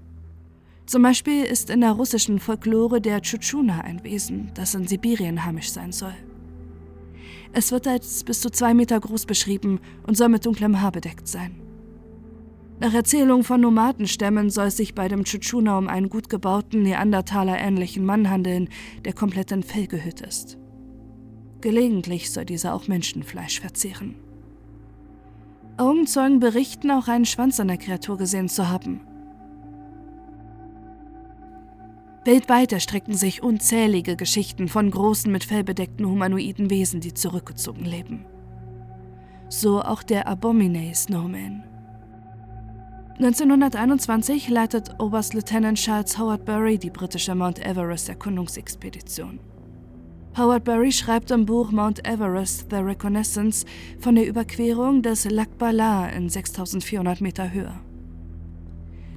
Zum 0.87 1.02
Beispiel 1.02 1.45
ist 1.45 1.71
in 1.71 1.81
der 1.81 1.93
russischen 1.93 2.38
Folklore 2.38 3.00
der 3.00 3.23
Tschutschuna 3.23 3.81
ein 3.81 4.05
Wesen, 4.05 4.52
das 4.55 4.75
in 4.75 4.87
Sibirien 4.87 5.45
heimisch 5.45 5.71
sein 5.71 5.90
soll. 5.90 6.14
Es 7.52 7.73
wird 7.73 7.88
als 7.88 8.23
bis 8.23 8.40
zu 8.40 8.50
zwei 8.50 8.75
Meter 8.75 9.00
groß 9.00 9.26
beschrieben 9.26 9.81
und 10.07 10.16
soll 10.16 10.28
mit 10.28 10.45
dunklem 10.45 10.81
Haar 10.81 10.93
bedeckt 10.93 11.26
sein. 11.26 11.57
Nach 12.78 12.93
Erzählung 12.93 13.43
von 13.43 13.62
Nomadenstämmen 13.62 14.50
soll 14.50 14.66
es 14.66 14.76
sich 14.76 14.95
bei 14.95 15.09
dem 15.09 15.25
Tschutschuna 15.25 15.78
um 15.78 15.88
einen 15.88 16.11
gut 16.11 16.28
gebauten, 16.28 16.83
Neandertaler-ähnlichen 16.83 18.05
Mann 18.05 18.28
handeln, 18.28 18.69
der 19.05 19.14
komplett 19.14 19.50
in 19.50 19.62
Fell 19.62 19.87
gehüllt 19.87 20.21
ist. 20.21 20.59
Gelegentlich 21.62 22.31
soll 22.31 22.45
dieser 22.45 22.75
auch 22.75 22.87
Menschenfleisch 22.87 23.61
verzehren. 23.61 24.16
Augenzeugen 25.78 26.40
berichten 26.40 26.90
auch 26.90 27.09
einen 27.09 27.26
Schwanz 27.26 27.61
an 27.61 27.68
der 27.68 27.76
Kreatur 27.76 28.16
gesehen 28.16 28.49
zu 28.49 28.68
haben. 28.68 29.00
Weltweit 32.25 32.73
erstrecken 32.73 33.14
sich 33.14 33.42
unzählige 33.42 34.16
Geschichten 34.16 34.68
von 34.68 34.90
großen, 34.90 35.30
mit 35.30 35.45
Fell 35.45 35.62
bedeckten 35.62 36.06
humanoiden 36.06 36.71
Wesen, 36.71 37.00
die 37.00 37.14
zurückgezogen 37.14 37.85
leben. 37.85 38.25
So 39.49 39.80
auch 39.80 40.02
der 40.02 40.26
Abominate 40.26 40.95
Snowman. 40.95 41.62
1921 43.18 44.49
leitet 44.49 45.00
Oberstleutnant 45.00 45.78
Charles 45.78 46.18
Howard 46.18 46.45
Bury 46.45 46.78
die 46.78 46.90
britische 46.90 47.35
Mount 47.35 47.64
Everest 47.64 48.09
Erkundungsexpedition. 48.09 49.38
Howard 50.37 50.64
Bury 50.64 50.93
schreibt 50.93 51.31
im 51.31 51.47
Buch 51.47 51.71
Mount 51.71 52.07
Everest 52.07 52.66
The 52.69 52.76
Reconnaissance 52.76 53.64
von 54.00 54.16
der 54.16 54.28
Überquerung 54.28 55.00
des 55.00 55.25
Lac 55.31 55.57
Bala 55.57 56.11
in 56.11 56.28
6400 56.28 57.23
Meter 57.23 57.55
Höhe. 57.55 57.73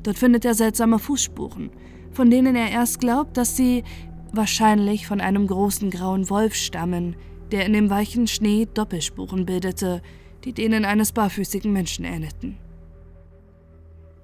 Dort 0.03 0.17
findet 0.17 0.45
er 0.45 0.53
seltsame 0.53 0.97
Fußspuren, 0.97 1.71
von 2.13 2.29
denen 2.29 2.55
er 2.55 2.71
erst 2.71 3.01
glaubt, 3.01 3.35
dass 3.35 3.57
sie 3.57 3.83
wahrscheinlich 4.31 5.07
von 5.07 5.19
einem 5.19 5.45
großen 5.45 5.89
grauen 5.89 6.29
Wolf 6.29 6.55
stammen, 6.55 7.17
der 7.51 7.65
in 7.65 7.73
dem 7.73 7.89
weichen 7.89 8.25
Schnee 8.25 8.65
Doppelspuren 8.73 9.45
bildete, 9.45 10.01
die 10.45 10.53
denen 10.53 10.85
eines 10.85 11.11
barfüßigen 11.11 11.73
Menschen 11.73 12.05
ähnelten. 12.05 12.57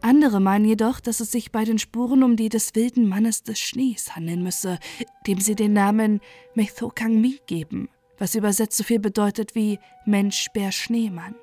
Andere 0.06 0.40
meinen 0.40 0.66
jedoch, 0.66 1.00
dass 1.00 1.20
es 1.20 1.32
sich 1.32 1.52
bei 1.52 1.64
den 1.64 1.80
Spuren 1.80 2.22
um 2.22 2.36
die 2.36 2.50
des 2.50 2.76
wilden 2.76 3.10
Mannes 3.10 3.42
des 3.42 3.60
Schnees 3.60 4.16
handeln 4.16 4.44
müsse, 4.44 4.78
dem 5.26 5.40
sie 5.40 5.56
den 5.56 5.74
Namen 5.74 6.22
Methokangmi 6.54 7.40
geben, 7.48 7.90
was 8.20 8.36
übersetzt 8.36 8.78
so 8.78 8.84
viel 8.84 9.00
bedeutet 9.00 9.56
wie 9.56 9.80
Mensch, 10.06 10.50
Bär, 10.54 10.72
Schneemann. 10.72 11.34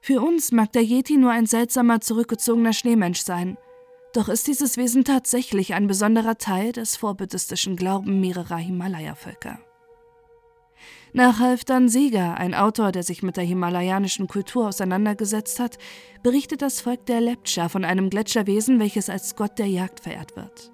Für 0.00 0.20
uns 0.20 0.52
mag 0.52 0.70
der 0.70 0.84
Yeti 0.84 1.16
nur 1.16 1.32
ein 1.32 1.46
seltsamer, 1.46 2.00
zurückgezogener 2.00 2.72
Schneemensch 2.72 3.22
sein, 3.22 3.58
doch 4.12 4.28
ist 4.28 4.46
dieses 4.46 4.76
Wesen 4.76 5.02
tatsächlich 5.02 5.74
ein 5.74 5.88
besonderer 5.88 6.38
Teil 6.38 6.70
des 6.70 6.94
vorbuddhistischen 6.94 7.74
Glauben 7.74 8.20
mehrerer 8.20 8.58
Himalaya-Völker. 8.58 9.65
Nach 11.16 11.40
Halfdan 11.40 11.88
Sieger, 11.88 12.36
ein 12.36 12.52
Autor, 12.52 12.92
der 12.92 13.02
sich 13.02 13.22
mit 13.22 13.38
der 13.38 13.44
himalayanischen 13.44 14.26
Kultur 14.26 14.68
auseinandergesetzt 14.68 15.58
hat, 15.60 15.78
berichtet 16.22 16.60
das 16.60 16.82
Volk 16.82 17.06
der 17.06 17.22
Lepcha 17.22 17.70
von 17.70 17.86
einem 17.86 18.10
Gletscherwesen, 18.10 18.78
welches 18.80 19.08
als 19.08 19.34
Gott 19.34 19.58
der 19.58 19.66
Jagd 19.66 20.00
verehrt 20.00 20.36
wird. 20.36 20.72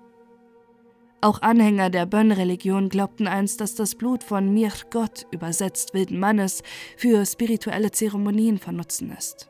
Auch 1.20 1.42
Anhänger 1.42 1.90
der 1.90 2.06
Bön-Religion 2.06 2.88
glaubten 2.88 3.28
einst, 3.28 3.61
dass 3.61 3.76
das 3.76 3.94
Blut 3.94 4.25
von 4.25 4.52
Mir 4.52 4.72
Gott, 4.90 5.28
übersetzt 5.30 5.94
wilden 5.94 6.18
Mannes, 6.18 6.64
für 6.96 7.25
spirituelle 7.25 7.92
Zeremonien 7.92 8.58
von 8.58 8.75
Nutzen 8.75 9.12
ist. 9.16 9.49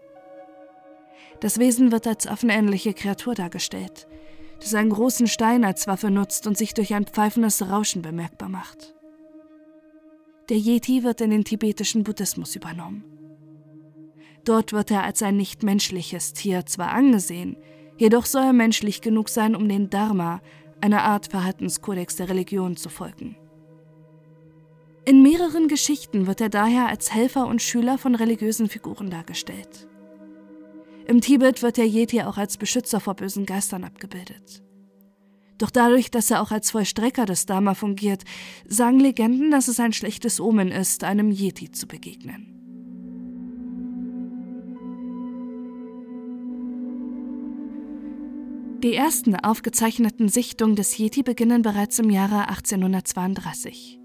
Das 1.40 1.58
Wesen 1.58 1.90
wird 1.90 2.06
als 2.06 2.26
affenähnliche 2.26 2.92
Kreatur 2.92 3.34
dargestellt, 3.34 4.06
das 4.60 4.74
einen 4.74 4.90
großen 4.90 5.26
Stein 5.26 5.64
als 5.64 5.86
Waffe 5.86 6.10
nutzt 6.10 6.46
und 6.46 6.58
sich 6.58 6.74
durch 6.74 6.92
ein 6.92 7.06
pfeifendes 7.06 7.66
Rauschen 7.66 8.02
bemerkbar 8.02 8.50
macht. 8.50 8.92
Der 10.48 10.56
Yeti 10.56 11.04
wird 11.04 11.20
in 11.20 11.30
den 11.30 11.44
tibetischen 11.44 12.02
Buddhismus 12.02 12.56
übernommen. 12.56 13.04
Dort 14.44 14.72
wird 14.72 14.90
er 14.90 15.04
als 15.04 15.22
ein 15.22 15.36
nichtmenschliches 15.36 16.32
Tier 16.32 16.66
zwar 16.66 16.90
angesehen, 16.90 17.56
jedoch 17.96 18.26
soll 18.26 18.42
er 18.42 18.52
menschlich 18.52 19.00
genug 19.00 19.28
sein, 19.28 19.54
um 19.54 19.68
den 19.68 19.88
Dharma, 19.88 20.40
einer 20.80 21.04
Art 21.04 21.28
Verhaltenskodex 21.28 22.16
der 22.16 22.28
Religion, 22.28 22.76
zu 22.76 22.88
folgen. 22.88 23.36
In 25.04 25.22
mehreren 25.22 25.68
Geschichten 25.68 26.26
wird 26.26 26.40
er 26.40 26.48
daher 26.48 26.86
als 26.86 27.12
Helfer 27.12 27.46
und 27.46 27.62
Schüler 27.62 27.98
von 27.98 28.14
religiösen 28.14 28.68
Figuren 28.68 29.10
dargestellt. 29.10 29.88
Im 31.06 31.20
Tibet 31.20 31.62
wird 31.62 31.76
der 31.76 31.86
Yeti 31.86 32.22
auch 32.22 32.36
als 32.36 32.56
Beschützer 32.56 33.00
vor 33.00 33.14
bösen 33.14 33.46
Geistern 33.46 33.84
abgebildet. 33.84 34.62
Doch 35.62 35.70
dadurch, 35.70 36.10
dass 36.10 36.28
er 36.28 36.42
auch 36.42 36.50
als 36.50 36.72
Vollstrecker 36.72 37.24
des 37.24 37.46
Dharma 37.46 37.74
fungiert, 37.74 38.24
sagen 38.66 38.98
Legenden, 38.98 39.52
dass 39.52 39.68
es 39.68 39.78
ein 39.78 39.92
schlechtes 39.92 40.40
Omen 40.40 40.72
ist, 40.72 41.04
einem 41.04 41.30
Yeti 41.30 41.70
zu 41.70 41.86
begegnen. 41.86 42.48
Die 48.82 48.92
ersten 48.92 49.36
aufgezeichneten 49.36 50.28
Sichtungen 50.28 50.74
des 50.74 50.98
Yeti 50.98 51.22
beginnen 51.22 51.62
bereits 51.62 52.00
im 52.00 52.10
Jahre 52.10 52.48
1832. 52.48 54.00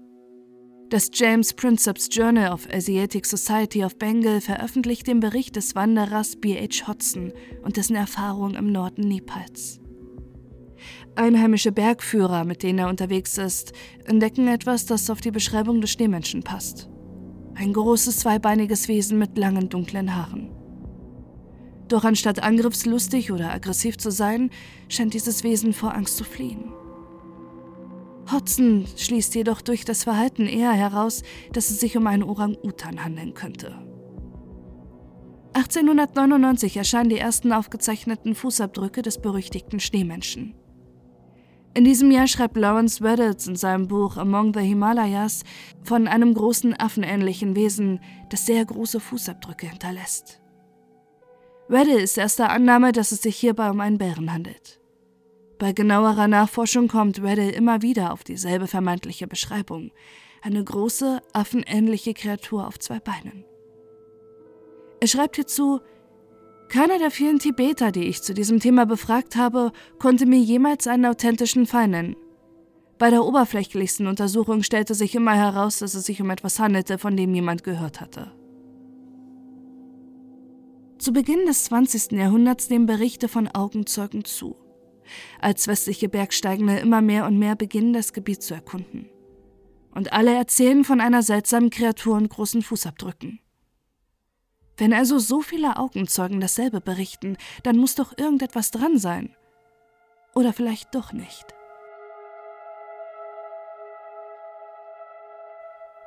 Das 0.90 1.10
James 1.12 1.54
Princeps 1.54 2.08
Journal 2.12 2.52
of 2.52 2.68
Asiatic 2.72 3.26
Society 3.26 3.84
of 3.84 3.98
Bengal 3.98 4.40
veröffentlicht 4.40 5.08
den 5.08 5.18
Bericht 5.18 5.56
des 5.56 5.74
Wanderers 5.74 6.36
B.H. 6.36 6.86
Hodson 6.86 7.32
und 7.64 7.76
dessen 7.76 7.96
Erfahrung 7.96 8.54
im 8.54 8.70
Norden 8.70 9.08
Nepals. 9.08 9.80
Einheimische 11.18 11.72
Bergführer, 11.72 12.44
mit 12.44 12.62
denen 12.62 12.78
er 12.78 12.88
unterwegs 12.88 13.38
ist, 13.38 13.72
entdecken 14.04 14.48
etwas, 14.48 14.86
das 14.86 15.10
auf 15.10 15.20
die 15.20 15.30
Beschreibung 15.30 15.80
des 15.80 15.90
Schneemenschen 15.90 16.42
passt. 16.42 16.88
Ein 17.54 17.72
großes 17.72 18.18
zweibeiniges 18.18 18.88
Wesen 18.88 19.18
mit 19.18 19.36
langen 19.36 19.68
dunklen 19.68 20.14
Haaren. 20.14 20.50
Doch 21.88 22.04
anstatt 22.04 22.42
angriffslustig 22.42 23.32
oder 23.32 23.52
aggressiv 23.52 23.98
zu 23.98 24.10
sein, 24.10 24.50
scheint 24.88 25.14
dieses 25.14 25.42
Wesen 25.42 25.72
vor 25.72 25.94
Angst 25.94 26.16
zu 26.16 26.24
fliehen. 26.24 26.72
Hodson 28.30 28.86
schließt 28.96 29.34
jedoch 29.34 29.62
durch 29.62 29.84
das 29.84 30.04
Verhalten 30.04 30.46
eher 30.46 30.72
heraus, 30.72 31.22
dass 31.52 31.70
es 31.70 31.80
sich 31.80 31.96
um 31.96 32.06
einen 32.06 32.22
Orang-Utan 32.22 33.02
handeln 33.02 33.34
könnte. 33.34 33.74
1899 35.54 36.76
erscheinen 36.76 37.08
die 37.08 37.18
ersten 37.18 37.52
aufgezeichneten 37.52 38.34
Fußabdrücke 38.34 39.02
des 39.02 39.18
berüchtigten 39.18 39.80
Schneemenschen. 39.80 40.54
In 41.78 41.84
diesem 41.84 42.10
Jahr 42.10 42.26
schreibt 42.26 42.56
Lawrence 42.56 43.04
Redditz 43.04 43.46
in 43.46 43.54
seinem 43.54 43.86
Buch 43.86 44.16
Among 44.16 44.52
the 44.52 44.58
Himalayas 44.58 45.44
von 45.84 46.08
einem 46.08 46.34
großen 46.34 46.74
affenähnlichen 46.74 47.54
Wesen, 47.54 48.00
das 48.30 48.46
sehr 48.46 48.64
große 48.64 48.98
Fußabdrücke 48.98 49.68
hinterlässt. 49.68 50.40
Reddit 51.70 52.00
ist 52.00 52.18
erster 52.18 52.50
Annahme, 52.50 52.90
dass 52.90 53.12
es 53.12 53.22
sich 53.22 53.36
hierbei 53.36 53.70
um 53.70 53.78
einen 53.78 53.96
Bären 53.96 54.32
handelt. 54.32 54.80
Bei 55.60 55.70
genauerer 55.72 56.26
Nachforschung 56.26 56.88
kommt 56.88 57.22
Reddit 57.22 57.54
immer 57.54 57.80
wieder 57.80 58.12
auf 58.12 58.24
dieselbe 58.24 58.66
vermeintliche 58.66 59.28
Beschreibung. 59.28 59.92
Eine 60.42 60.64
große, 60.64 61.22
affenähnliche 61.32 62.12
Kreatur 62.12 62.66
auf 62.66 62.80
zwei 62.80 62.98
Beinen. 62.98 63.44
Er 64.98 65.06
schreibt 65.06 65.36
hierzu, 65.36 65.78
keiner 66.68 66.98
der 66.98 67.10
vielen 67.10 67.38
Tibeter, 67.38 67.92
die 67.92 68.04
ich 68.04 68.22
zu 68.22 68.34
diesem 68.34 68.60
Thema 68.60 68.86
befragt 68.86 69.36
habe, 69.36 69.72
konnte 69.98 70.26
mir 70.26 70.38
jemals 70.38 70.86
einen 70.86 71.06
authentischen 71.06 71.66
Fall 71.66 71.88
nennen. 71.88 72.16
Bei 72.98 73.10
der 73.10 73.24
oberflächlichsten 73.24 74.06
Untersuchung 74.06 74.62
stellte 74.62 74.94
sich 74.94 75.14
immer 75.14 75.34
heraus, 75.34 75.78
dass 75.78 75.94
es 75.94 76.04
sich 76.04 76.20
um 76.20 76.30
etwas 76.30 76.58
handelte, 76.58 76.98
von 76.98 77.16
dem 77.16 77.32
jemand 77.34 77.62
gehört 77.62 78.00
hatte. 78.00 78.32
Zu 80.98 81.12
Beginn 81.12 81.46
des 81.46 81.64
20. 81.64 82.12
Jahrhunderts 82.12 82.70
nehmen 82.70 82.86
Berichte 82.86 83.28
von 83.28 83.46
Augenzeugen 83.46 84.24
zu, 84.24 84.56
als 85.40 85.68
westliche 85.68 86.08
Bergsteigende 86.08 86.78
immer 86.78 87.00
mehr 87.00 87.24
und 87.26 87.38
mehr 87.38 87.54
beginnen, 87.54 87.92
das 87.92 88.12
Gebiet 88.12 88.42
zu 88.42 88.54
erkunden. 88.54 89.08
Und 89.94 90.12
alle 90.12 90.34
erzählen 90.34 90.82
von 90.82 91.00
einer 91.00 91.22
seltsamen 91.22 91.70
Kreatur 91.70 92.16
und 92.16 92.28
großen 92.28 92.62
Fußabdrücken. 92.62 93.38
Wenn 94.78 94.92
also 94.92 95.18
so 95.18 95.42
viele 95.42 95.76
Augenzeugen 95.76 96.40
dasselbe 96.40 96.80
berichten, 96.80 97.36
dann 97.64 97.76
muss 97.76 97.96
doch 97.96 98.16
irgendetwas 98.16 98.70
dran 98.70 98.96
sein. 98.98 99.34
Oder 100.34 100.52
vielleicht 100.52 100.94
doch 100.94 101.12
nicht. 101.12 101.54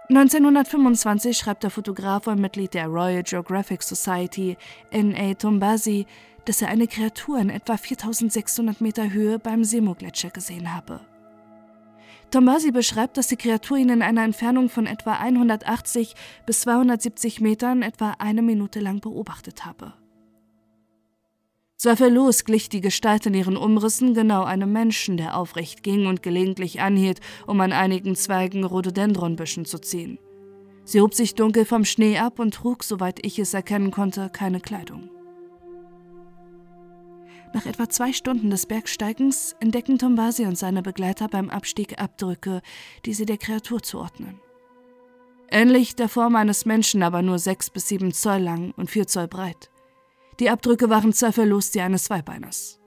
1925 0.09 1.37
schreibt 1.37 1.63
der 1.63 1.69
Fotograf 1.69 2.27
und 2.27 2.41
Mitglied 2.41 2.73
der 2.73 2.87
Royal 2.87 3.23
Geographic 3.23 3.81
Society, 3.83 4.57
N.A. 4.89 5.33
Tombasi, 5.35 6.05
dass 6.45 6.61
er 6.61 6.69
eine 6.69 6.87
Kreatur 6.87 7.39
in 7.39 7.49
etwa 7.49 7.77
4600 7.77 8.81
Meter 8.81 9.11
Höhe 9.11 9.39
beim 9.39 9.63
Semo-Gletscher 9.63 10.29
gesehen 10.29 10.73
habe. 10.73 10.99
Tombasi 12.31 12.71
beschreibt, 12.71 13.17
dass 13.17 13.27
die 13.27 13.35
Kreatur 13.35 13.77
ihn 13.77 13.89
in 13.89 14.01
einer 14.01 14.23
Entfernung 14.23 14.69
von 14.69 14.87
etwa 14.87 15.13
180 15.13 16.15
bis 16.45 16.61
270 16.61 17.41
Metern 17.41 17.81
etwa 17.81 18.15
eine 18.19 18.41
Minute 18.41 18.79
lang 18.79 19.01
beobachtet 19.01 19.65
habe. 19.65 19.93
Zweifellos 21.75 22.45
glich 22.45 22.69
die 22.69 22.79
Gestalt 22.79 23.25
in 23.25 23.33
ihren 23.33 23.57
Umrissen 23.57 24.13
genau 24.13 24.43
einem 24.43 24.71
Menschen, 24.71 25.17
der 25.17 25.35
aufrecht 25.35 25.83
ging 25.83 26.05
und 26.05 26.21
gelegentlich 26.23 26.79
anhielt, 26.79 27.19
um 27.47 27.59
an 27.59 27.73
einigen 27.73 28.15
Zweigen 28.15 28.63
Rhododendronbüschen 28.63 29.65
zu 29.65 29.79
ziehen. 29.79 30.19
Sie 30.85 31.01
hob 31.01 31.13
sich 31.13 31.35
dunkel 31.35 31.65
vom 31.65 31.83
Schnee 31.83 32.17
ab 32.17 32.39
und 32.39 32.53
trug, 32.53 32.83
soweit 32.83 33.25
ich 33.25 33.39
es 33.39 33.53
erkennen 33.53 33.91
konnte, 33.91 34.29
keine 34.29 34.59
Kleidung. 34.59 35.09
Nach 37.53 37.65
etwa 37.65 37.89
zwei 37.89 38.13
Stunden 38.13 38.49
des 38.49 38.65
Bergsteigens 38.65 39.55
entdecken 39.59 39.97
Tombasi 39.97 40.45
und 40.45 40.57
seine 40.57 40.81
Begleiter 40.81 41.27
beim 41.27 41.49
Abstieg 41.49 41.99
Abdrücke, 41.99 42.61
die 43.05 43.13
sie 43.13 43.25
der 43.25 43.37
Kreatur 43.37 43.83
zuordnen. 43.83 44.39
Ähnlich 45.49 45.95
der 45.95 46.07
Form 46.07 46.37
eines 46.37 46.65
Menschen, 46.65 47.03
aber 47.03 47.21
nur 47.21 47.37
sechs 47.37 47.69
bis 47.69 47.89
sieben 47.89 48.13
Zoll 48.13 48.39
lang 48.39 48.71
und 48.77 48.89
vier 48.89 49.05
Zoll 49.05 49.27
breit. 49.27 49.69
Die 50.39 50.49
Abdrücke 50.49 50.89
waren 50.89 51.11
zweifellos 51.11 51.71
die 51.71 51.81
eines 51.81 52.05
Zweibeiners. 52.05 52.79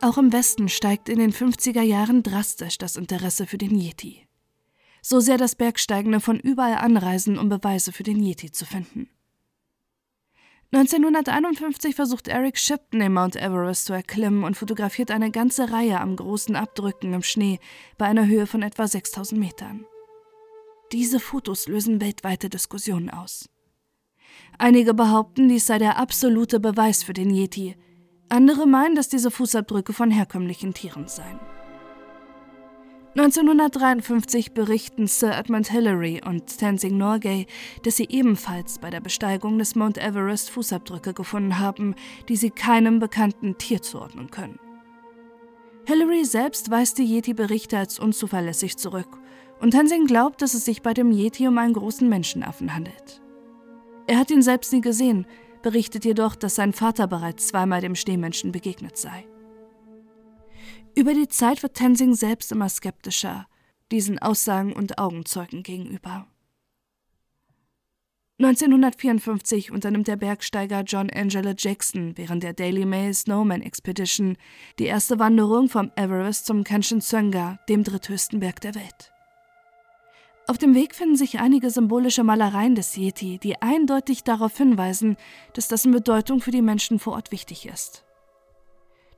Auch 0.00 0.16
im 0.16 0.32
Westen 0.32 0.68
steigt 0.68 1.08
in 1.08 1.18
den 1.18 1.32
50er 1.32 1.82
Jahren 1.82 2.22
drastisch 2.22 2.78
das 2.78 2.96
Interesse 2.96 3.46
für 3.46 3.58
den 3.58 3.74
Yeti. 3.74 4.28
So 5.02 5.18
sehr, 5.18 5.38
dass 5.38 5.56
Bergsteigende 5.56 6.20
von 6.20 6.38
überall 6.38 6.76
anreisen, 6.76 7.36
um 7.36 7.48
Beweise 7.48 7.90
für 7.90 8.04
den 8.04 8.22
Yeti 8.22 8.52
zu 8.52 8.64
finden. 8.64 9.08
1951 10.72 11.94
versucht 11.94 12.28
Eric 12.28 12.58
Shipton 12.58 13.00
den 13.00 13.12
Mount 13.12 13.36
Everest 13.36 13.86
zu 13.86 13.92
erklimmen 13.92 14.44
und 14.44 14.56
fotografiert 14.56 15.10
eine 15.10 15.30
ganze 15.30 15.70
Reihe 15.70 16.00
an 16.00 16.16
großen 16.16 16.56
Abdrücken 16.56 17.12
im 17.12 17.22
Schnee 17.22 17.60
bei 17.96 18.06
einer 18.06 18.26
Höhe 18.26 18.46
von 18.46 18.62
etwa 18.62 18.86
6000 18.86 19.38
Metern. 19.40 19.86
Diese 20.92 21.20
Fotos 21.20 21.68
lösen 21.68 22.00
weltweite 22.00 22.48
Diskussionen 22.48 23.10
aus. 23.10 23.48
Einige 24.58 24.94
behaupten, 24.94 25.48
dies 25.48 25.66
sei 25.66 25.78
der 25.78 25.98
absolute 25.98 26.60
Beweis 26.60 27.02
für 27.02 27.12
den 27.12 27.30
Yeti. 27.30 27.76
Andere 28.28 28.66
meinen, 28.66 28.94
dass 28.94 29.08
diese 29.08 29.30
Fußabdrücke 29.30 29.92
von 29.92 30.10
herkömmlichen 30.10 30.74
Tieren 30.74 31.08
seien. 31.08 31.38
1953 33.16 34.54
berichten 34.54 35.06
Sir 35.06 35.38
Edmund 35.38 35.70
Hillary 35.70 36.20
und 36.26 36.58
Tenzing 36.58 36.98
Norgay, 36.98 37.46
dass 37.84 37.94
sie 37.96 38.08
ebenfalls 38.10 38.80
bei 38.80 38.90
der 38.90 39.00
Besteigung 39.00 39.56
des 39.56 39.76
Mount 39.76 39.98
Everest 39.98 40.50
Fußabdrücke 40.50 41.14
gefunden 41.14 41.60
haben, 41.60 41.94
die 42.28 42.34
sie 42.34 42.50
keinem 42.50 42.98
bekannten 42.98 43.56
Tier 43.56 43.80
zuordnen 43.82 44.32
können. 44.32 44.58
Hillary 45.86 46.24
selbst 46.24 46.72
weist 46.72 46.98
die 46.98 47.04
Yeti-Berichte 47.04 47.78
als 47.78 48.00
unzuverlässig 48.00 48.78
zurück 48.78 49.20
und 49.60 49.70
Tenzing 49.70 50.06
glaubt, 50.06 50.42
dass 50.42 50.54
es 50.54 50.64
sich 50.64 50.82
bei 50.82 50.92
dem 50.92 51.12
Yeti 51.12 51.46
um 51.46 51.56
einen 51.58 51.74
großen 51.74 52.08
Menschenaffen 52.08 52.74
handelt. 52.74 53.22
Er 54.08 54.18
hat 54.18 54.32
ihn 54.32 54.42
selbst 54.42 54.72
nie 54.72 54.80
gesehen, 54.80 55.24
berichtet 55.62 56.04
jedoch, 56.04 56.34
dass 56.34 56.56
sein 56.56 56.72
Vater 56.72 57.06
bereits 57.06 57.46
zweimal 57.46 57.80
dem 57.80 57.94
Schneemenschen 57.94 58.50
begegnet 58.50 58.96
sei. 58.96 59.24
Über 60.96 61.12
die 61.12 61.26
Zeit 61.26 61.62
wird 61.64 61.74
Tenzing 61.74 62.14
selbst 62.14 62.52
immer 62.52 62.68
skeptischer, 62.68 63.48
diesen 63.90 64.20
Aussagen 64.20 64.72
und 64.72 64.98
Augenzeugen 64.98 65.64
gegenüber. 65.64 66.28
1954 68.38 69.72
unternimmt 69.72 70.06
der 70.06 70.16
Bergsteiger 70.16 70.82
John 70.82 71.10
Angelo 71.10 71.52
Jackson 71.56 72.16
während 72.16 72.42
der 72.42 72.52
Daily 72.52 72.84
Mail 72.84 73.12
Snowman 73.12 73.62
Expedition 73.62 74.36
die 74.78 74.86
erste 74.86 75.18
Wanderung 75.18 75.68
vom 75.68 75.90
Everest 75.96 76.46
zum 76.46 76.62
Kanchenjunga, 76.62 77.58
dem 77.68 77.82
dritthöchsten 77.82 78.40
Berg 78.40 78.60
der 78.60 78.74
Welt. 78.76 79.12
Auf 80.46 80.58
dem 80.58 80.74
Weg 80.74 80.94
finden 80.94 81.16
sich 81.16 81.40
einige 81.40 81.70
symbolische 81.70 82.22
Malereien 82.22 82.74
des 82.74 82.96
Yeti, 82.96 83.38
die 83.38 83.62
eindeutig 83.62 84.24
darauf 84.24 84.56
hinweisen, 84.56 85.16
dass 85.54 85.68
das 85.68 85.84
in 85.84 85.92
Bedeutung 85.92 86.40
für 86.40 86.50
die 86.50 86.62
Menschen 86.62 86.98
vor 86.98 87.14
Ort 87.14 87.32
wichtig 87.32 87.66
ist. 87.66 88.03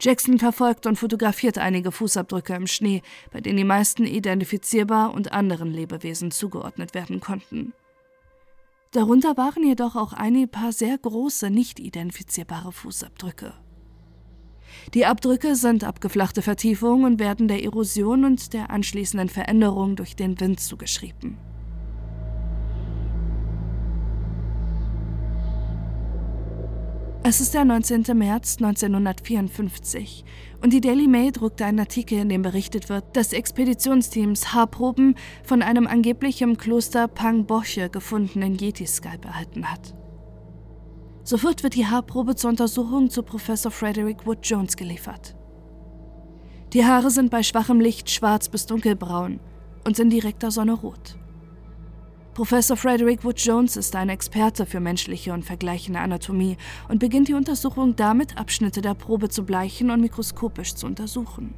Jackson 0.01 0.39
verfolgt 0.39 0.87
und 0.87 0.97
fotografiert 0.97 1.59
einige 1.59 1.91
Fußabdrücke 1.93 2.55
im 2.55 2.67
Schnee, 2.67 3.03
bei 3.33 3.41
denen 3.41 3.57
die 3.57 3.65
meisten 3.65 4.05
identifizierbar 4.05 5.15
und 5.15 5.33
anderen 5.33 5.73
Lebewesen 5.73 6.31
zugeordnet 6.31 6.95
werden 6.95 7.21
konnten. 7.21 7.73
Darunter 8.93 9.37
waren 9.37 9.65
jedoch 9.65 9.97
auch 9.97 10.13
einige 10.13 10.49
paar 10.49 10.73
sehr 10.73 10.97
große, 10.97 11.51
nicht 11.51 11.81
identifizierbare 11.81 12.73
Fußabdrücke. 12.73 13.55
Die 14.95 15.07
Abdrücke 15.07 15.57
sind 15.57 15.85
abgeflachte 15.85 16.43
Vertiefungen 16.43 17.05
und 17.05 17.21
werden 17.21 17.49
der 17.49 17.63
Erosion 17.65 18.25
und 18.25 18.53
der 18.53 18.71
anschließenden 18.71 19.29
Veränderung 19.29 19.97
durch 19.97 20.17
den 20.17 20.39
Wind 20.41 20.61
zugeschrieben. 20.61 21.39
Es 27.29 27.41
ist 27.41 27.55
der 27.55 27.65
19. 27.65 28.05
März 28.17 28.59
1954 28.59 30.25
und 30.63 30.73
die 30.73 30.81
Daily 30.81 31.09
Mail 31.09 31.33
druckte 31.33 31.65
einen 31.65 31.81
Artikel, 31.81 32.19
in 32.21 32.29
dem 32.29 32.43
berichtet 32.43 32.89
wird, 32.89 33.17
dass 33.17 33.33
Expeditionsteams 33.33 34.55
Haarproben 34.55 35.17
von 35.43 35.61
einem 35.61 35.89
angeblich 35.89 36.41
im 36.41 36.57
Kloster 36.57 37.09
Pangboche 37.09 37.91
gefundenen 37.91 38.57
Yeti-Skalp 38.57 39.25
erhalten 39.25 39.69
hat. 39.69 39.93
Sofort 41.25 41.65
wird 41.65 41.75
die 41.75 41.89
Haarprobe 41.89 42.37
zur 42.37 42.51
Untersuchung 42.51 43.11
zu 43.11 43.25
Professor 43.25 43.73
Frederick 43.73 44.25
Wood 44.25 44.47
Jones 44.47 44.77
geliefert. 44.77 45.35
Die 46.75 46.85
Haare 46.85 47.11
sind 47.11 47.33
bei 47.33 47.43
schwachem 47.43 47.81
Licht 47.81 48.09
schwarz 48.09 48.49
bis 48.49 48.67
dunkelbraun 48.67 49.41
und 49.85 49.99
in 49.99 50.11
direkter 50.11 50.53
Sonne 50.53 50.75
rot. 50.75 51.17
Professor 52.37 52.77
Frederick 52.77 53.25
Wood 53.25 53.41
Jones 53.41 53.79
ist 53.79 53.97
ein 53.97 54.11
Experte 54.11 54.67
für 54.67 54.79
menschliche 54.79 55.33
und 55.33 55.43
vergleichende 55.43 56.01
Anatomie 56.01 56.59
und 56.87 56.99
beginnt 56.99 57.29
die 57.29 57.33
Untersuchung 57.33 57.97
damit, 57.97 58.37
Abschnitte 58.37 58.83
der 58.83 58.93
Probe 58.93 59.31
zu 59.31 59.47
bleichen 59.47 59.91
und 59.91 60.03
mikroskopisch 60.03 60.75
zu 60.75 60.85
untersuchen. 60.85 61.55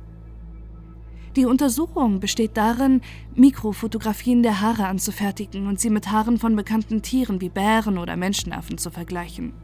Die 1.34 1.46
Untersuchung 1.46 2.20
besteht 2.20 2.56
darin, 2.56 3.00
Mikrofotografien 3.34 4.44
der 4.44 4.60
Haare 4.60 4.86
anzufertigen 4.86 5.66
und 5.66 5.80
sie 5.80 5.90
mit 5.90 6.12
Haaren 6.12 6.38
von 6.38 6.54
bekannten 6.54 7.02
Tieren 7.02 7.40
wie 7.40 7.48
Bären 7.48 7.98
oder 7.98 8.16
Menschenaffen 8.16 8.78
zu 8.78 8.92
vergleichen. 8.92 9.54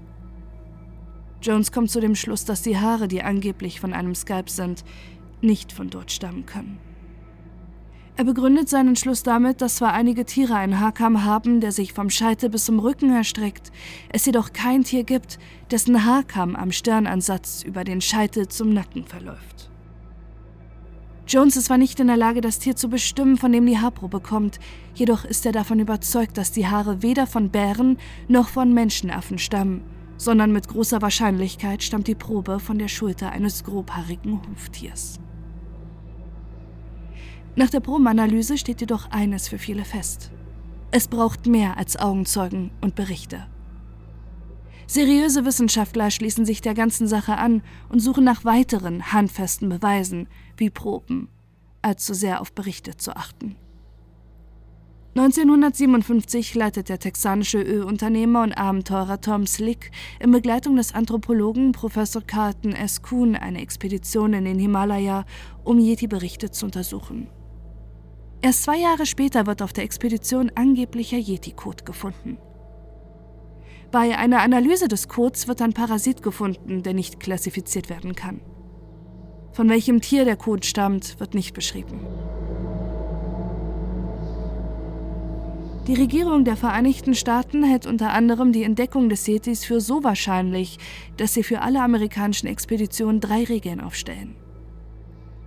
Jones 1.41 1.71
kommt 1.71 1.93
zu 1.93 2.01
dem 2.01 2.17
Schluss, 2.17 2.45
dass 2.45 2.63
die 2.63 2.79
Haare, 2.79 3.07
die 3.07 3.23
angeblich 3.23 3.79
von 3.79 3.93
einem 3.93 4.17
Skalp 4.17 4.51
sind, 4.51 4.85
nicht 5.41 5.71
von 5.71 5.91
dort 5.91 6.11
stammen 6.11 6.45
können. 6.45 6.81
Er 8.17 8.25
begründet 8.25 8.69
seinen 8.69 8.95
Schluss 8.95 9.25
damit, 9.25 9.61
dass 9.61 9.77
zwar 9.77 9.93
einige 9.93 10.25
Tiere 10.25 10.55
einen 10.55 10.79
Haarkamm 10.79 11.25
haben, 11.25 11.61
der 11.61 11.73
sich 11.73 11.93
vom 11.93 12.11
Scheitel 12.11 12.49
bis 12.49 12.67
zum 12.67 12.79
Rücken 12.79 13.11
erstreckt, 13.11 13.73
es 14.09 14.25
jedoch 14.25 14.53
kein 14.53 14.85
Tier 14.85 15.03
gibt, 15.03 15.41
dessen 15.73 16.05
Haarkamm 16.05 16.55
am 16.55 16.71
Stirnansatz 16.71 17.65
über 17.65 17.83
den 17.83 18.01
Scheitel 18.01 18.47
zum 18.47 18.73
Nacken 18.73 19.05
verläuft. 19.05 19.69
Jones 21.27 21.57
ist 21.57 21.65
zwar 21.65 21.79
nicht 21.79 21.99
in 21.99 22.07
der 22.07 22.17
Lage, 22.17 22.41
das 22.41 22.61
Tier 22.61 22.77
zu 22.77 22.89
bestimmen, 22.89 23.37
von 23.37 23.51
dem 23.51 23.67
die 23.67 23.79
Haarprobe 23.79 24.21
kommt, 24.21 24.61
jedoch 24.95 25.25
ist 25.25 25.45
er 25.45 25.53
davon 25.53 25.81
überzeugt, 25.81 26.39
dass 26.39 26.53
die 26.53 26.69
Haare 26.69 27.03
weder 27.03 27.27
von 27.27 27.51
Bären 27.51 27.99
noch 28.29 28.49
von 28.49 28.73
Menschenaffen 28.73 29.39
stammen, 29.39 29.83
sondern 30.19 30.53
mit 30.53 30.69
großer 30.69 31.03
Wahrscheinlichkeit 31.03 31.83
stammt 31.83 32.07
die 32.07 32.15
Probe 32.15 32.61
von 32.61 32.79
der 32.79 32.89
Schulter 32.89 33.33
eines 33.33 33.65
grobhaarigen 33.65 34.41
Huftiers. 34.53 35.19
Nach 37.57 37.71
der 37.71 37.81
Probenanalyse 37.81 38.59
steht 38.59 38.81
jedoch 38.81 39.11
eines 39.11 39.47
für 39.47 39.59
viele 39.59 39.85
fest. 39.85 40.33
Es 40.91 41.07
braucht 41.07 41.47
mehr 41.47 41.77
als 41.77 41.97
Augenzeugen 41.97 42.71
und 42.81 42.97
Berichte. 42.97 43.47
Seriöse 44.87 45.45
Wissenschaftler 45.45 46.11
schließen 46.11 46.45
sich 46.45 46.61
der 46.61 46.75
ganzen 46.75 47.07
Sache 47.07 47.37
an 47.37 47.63
und 47.89 48.01
suchen 48.01 48.25
nach 48.25 48.45
weiteren 48.45 49.13
handfesten 49.13 49.69
Beweisen 49.69 50.29
wie 50.57 50.69
Proben, 50.69 51.29
als 51.81 52.05
zu 52.05 52.15
sehr 52.15 52.41
auf 52.41 52.53
Berichte 52.53 52.97
zu 52.97 53.17
achten. 53.17 53.57
1957 55.17 56.57
leitet 56.57 56.89
der 56.89 56.99
texanische 56.99 57.63
Ölunternehmer 57.63 58.43
und 58.43 58.59
Abenteurer 58.59 59.21
Tom 59.21 59.47
Slick 59.47 59.93
in 60.19 60.33
Begleitung 60.33 60.75
des 60.75 60.93
Anthropologen 60.93 61.71
Professor 61.71 62.21
Carlton 62.21 62.73
S. 62.73 63.01
Kuhn 63.01 63.37
eine 63.37 63.61
Expedition 63.61 64.33
in 64.33 64.45
den 64.45 64.59
Himalaya, 64.59 65.25
um 65.63 65.79
Yeti-Berichte 65.79 66.51
zu 66.51 66.67
untersuchen. 66.67 67.29
Erst 68.45 68.65
zwei 68.65 68.77
Jahre 68.77 69.07
später 69.07 69.47
wird 69.47 69.63
auf 69.63 69.73
der 69.73 69.85
Expedition 69.85 70.53
angeblicher 70.55 71.17
Yeti-Kot 71.17 71.87
gefunden. 71.87 72.37
Bei 73.91 74.19
einer 74.19 74.43
Analyse 74.43 74.87
des 74.87 75.09
Codes 75.09 75.49
wird 75.49 75.63
ein 75.63 75.73
Parasit 75.73 76.23
gefunden, 76.23 76.83
der 76.83 76.93
nicht 76.93 77.21
klassifiziert 77.21 77.89
werden 77.89 78.15
kann. 78.15 78.43
Von 79.53 79.71
welchem 79.71 80.03
Tier 80.03 80.27
der 80.27 80.37
Code 80.37 80.67
stammt, 80.67 81.19
wird 81.21 81.33
nicht 81.33 81.55
beschrieben. 81.55 82.01
Die 85.87 85.95
Regierung 85.95 86.45
der 86.45 86.59
Vereinigten 86.59 87.15
Staaten 87.15 87.65
hält 87.65 87.87
unter 87.87 88.13
anderem 88.13 88.53
die 88.53 88.65
Entdeckung 88.65 89.09
des 89.09 89.27
Yetis 89.27 89.65
für 89.65 89.81
so 89.81 90.05
wahrscheinlich, 90.05 90.77
dass 91.17 91.33
sie 91.33 91.45
für 91.45 91.63
alle 91.63 91.81
amerikanischen 91.81 92.49
Expeditionen 92.49 93.23
drei 93.23 93.45
Regeln 93.45 93.81
aufstellen. 93.81 94.37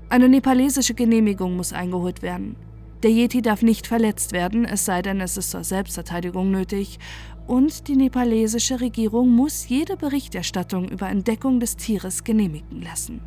Eine 0.09 0.29
nepalesische 0.29 0.95
Genehmigung 0.95 1.55
muss 1.57 1.73
eingeholt 1.73 2.23
werden. 2.23 2.55
Der 3.03 3.11
Yeti 3.11 3.43
darf 3.43 3.61
nicht 3.61 3.85
verletzt 3.85 4.31
werden, 4.31 4.65
es 4.65 4.85
sei 4.85 5.03
denn, 5.03 5.21
es 5.21 5.37
ist 5.37 5.51
zur 5.51 5.63
Selbstverteidigung 5.63 6.49
nötig. 6.49 6.97
Und 7.45 7.87
die 7.87 7.95
nepalesische 7.95 8.81
Regierung 8.81 9.29
muss 9.29 9.69
jede 9.69 9.95
Berichterstattung 9.95 10.89
über 10.89 11.07
Entdeckung 11.07 11.59
des 11.59 11.77
Tieres 11.77 12.23
genehmigen 12.23 12.81
lassen. 12.81 13.21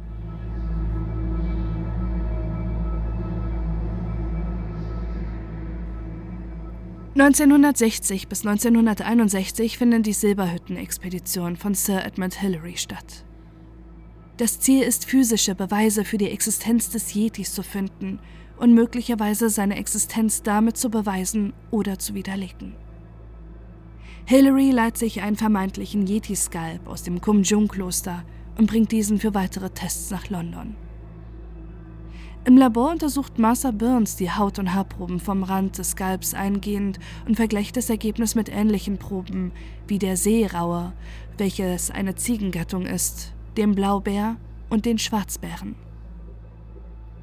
1960 7.14 8.28
bis 8.28 8.46
1961 8.46 9.78
finden 9.78 10.02
die 10.02 10.12
Silberhütten-Expeditionen 10.12 11.56
von 11.56 11.74
Sir 11.74 12.04
Edmund 12.04 12.40
Hillary 12.40 12.76
statt. 12.76 13.24
Das 14.36 14.58
Ziel 14.58 14.82
ist, 14.82 15.04
physische 15.04 15.54
Beweise 15.54 16.04
für 16.04 16.18
die 16.18 16.30
Existenz 16.30 16.88
des 16.88 17.14
Yetis 17.14 17.52
zu 17.52 17.62
finden 17.62 18.20
und 18.60 18.74
möglicherweise 18.74 19.48
seine 19.48 19.76
Existenz 19.76 20.42
damit 20.42 20.76
zu 20.76 20.90
beweisen 20.90 21.54
oder 21.70 21.98
zu 21.98 22.14
widerlegen. 22.14 22.74
Hillary 24.26 24.70
leiht 24.70 24.98
sich 24.98 25.22
einen 25.22 25.36
vermeintlichen 25.36 26.06
Yeti-Skalp 26.06 26.86
aus 26.86 27.02
dem 27.02 27.20
Kumjung-Kloster 27.20 28.22
und 28.58 28.66
bringt 28.66 28.92
diesen 28.92 29.18
für 29.18 29.34
weitere 29.34 29.70
Tests 29.70 30.10
nach 30.10 30.28
London. 30.28 30.76
Im 32.44 32.56
Labor 32.56 32.90
untersucht 32.92 33.38
Martha 33.38 33.70
Burns 33.70 34.16
die 34.16 34.30
Haut- 34.30 34.58
und 34.58 34.74
Haarproben 34.74 35.20
vom 35.20 35.42
Rand 35.42 35.78
des 35.78 35.90
Skalps 35.90 36.34
eingehend 36.34 36.98
und 37.26 37.36
vergleicht 37.36 37.76
das 37.76 37.90
Ergebnis 37.90 38.34
mit 38.34 38.50
ähnlichen 38.50 38.98
Proben 38.98 39.52
wie 39.88 39.98
der 39.98 40.16
Seeraue, 40.16 40.92
welches 41.38 41.90
eine 41.90 42.14
Ziegengattung 42.14 42.86
ist, 42.86 43.32
dem 43.56 43.74
Blaubär 43.74 44.36
und 44.68 44.84
den 44.84 44.98
Schwarzbären. 44.98 45.74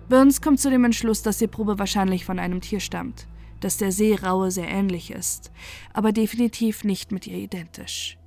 Burns 0.09 0.41
kommt 0.41 0.59
zu 0.59 0.69
dem 0.69 0.85
Entschluss, 0.85 1.21
dass 1.21 1.37
die 1.37 1.47
Probe 1.47 1.79
wahrscheinlich 1.79 2.23
von 2.23 2.39
einem 2.39 2.61
Tier 2.61 2.79
stammt, 2.79 3.27
dass 3.59 3.77
der 3.77 3.91
Seeraue 3.91 4.51
sehr 4.51 4.69
ähnlich 4.69 5.11
ist, 5.11 5.51
aber 5.93 6.13
definitiv 6.13 6.83
nicht 6.83 7.11
mit 7.11 7.27
ihr 7.27 7.37
identisch. 7.37 8.17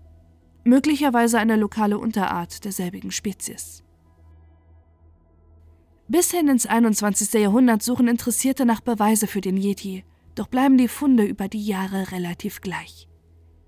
Möglicherweise 0.65 1.39
eine 1.39 1.57
lokale 1.57 1.99
Unterart 1.99 2.65
derselbigen 2.65 3.11
Spezies. 3.11 3.83
Bis 6.07 6.33
hin 6.33 6.49
ins 6.49 6.67
21. 6.67 7.33
Jahrhundert 7.41 7.83
suchen 7.83 8.09
Interessierte 8.09 8.67
nach 8.67 8.81
Beweise 8.81 9.27
für 9.27 9.41
den 9.41 9.57
Yeti, 9.57 10.05
doch 10.35 10.49
bleiben 10.49 10.77
die 10.77 10.89
Funde 10.89 11.25
über 11.25 11.49
die 11.49 11.65
Jahre 11.65 12.13
relativ 12.13 12.61
gleich. 12.61 13.09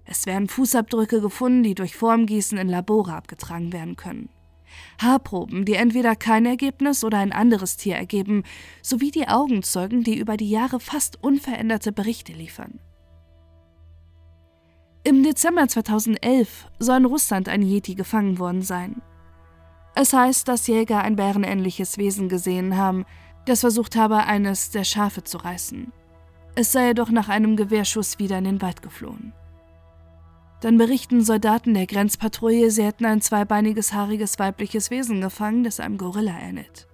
Es 0.04 0.26
werden 0.26 0.48
Fußabdrücke 0.48 1.20
gefunden, 1.20 1.62
die 1.62 1.74
durch 1.74 1.96
Formgießen 1.96 2.58
in 2.58 2.68
Labore 2.68 3.14
abgetragen 3.14 3.72
werden 3.72 3.96
können. 3.96 4.28
Haarproben, 5.00 5.64
die 5.64 5.74
entweder 5.74 6.16
kein 6.16 6.46
Ergebnis 6.46 7.04
oder 7.04 7.18
ein 7.18 7.32
anderes 7.32 7.76
Tier 7.76 7.96
ergeben, 7.96 8.42
sowie 8.82 9.10
die 9.10 9.28
Augenzeugen, 9.28 10.02
die 10.02 10.18
über 10.18 10.36
die 10.36 10.50
Jahre 10.50 10.80
fast 10.80 11.22
unveränderte 11.22 11.92
Berichte 11.92 12.32
liefern. 12.32 12.80
Im 15.04 15.22
Dezember 15.24 15.66
2011 15.66 16.68
soll 16.78 16.98
in 16.98 17.04
Russland 17.06 17.48
ein 17.48 17.62
Yeti 17.62 17.94
gefangen 17.94 18.38
worden 18.38 18.62
sein. 18.62 19.02
Es 19.94 20.12
heißt, 20.12 20.46
dass 20.46 20.68
Jäger 20.68 21.02
ein 21.02 21.16
bärenähnliches 21.16 21.98
Wesen 21.98 22.28
gesehen 22.28 22.76
haben, 22.76 23.04
das 23.46 23.60
versucht 23.60 23.96
habe, 23.96 24.18
eines 24.18 24.70
der 24.70 24.84
Schafe 24.84 25.24
zu 25.24 25.38
reißen. 25.38 25.92
Es 26.54 26.70
sei 26.70 26.88
jedoch 26.88 27.10
nach 27.10 27.28
einem 27.28 27.56
Gewehrschuss 27.56 28.18
wieder 28.18 28.38
in 28.38 28.44
den 28.44 28.62
Wald 28.62 28.82
geflohen. 28.82 29.32
Dann 30.62 30.78
berichten 30.78 31.24
Soldaten 31.24 31.74
der 31.74 31.88
Grenzpatrouille, 31.88 32.70
sie 32.70 32.84
hätten 32.84 33.04
ein 33.04 33.20
zweibeiniges, 33.20 33.92
haariges 33.92 34.38
weibliches 34.38 34.92
Wesen 34.92 35.20
gefangen, 35.20 35.64
das 35.64 35.80
einem 35.80 35.98
Gorilla 35.98 36.38
ähnelt. 36.40 36.86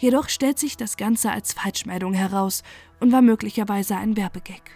Jedoch 0.00 0.28
stellt 0.28 0.58
sich 0.58 0.76
das 0.76 0.96
Ganze 0.96 1.30
als 1.30 1.52
Falschmeldung 1.52 2.14
heraus 2.14 2.64
und 2.98 3.12
war 3.12 3.22
möglicherweise 3.22 3.94
ein 3.94 4.16
Werbegag. 4.16 4.72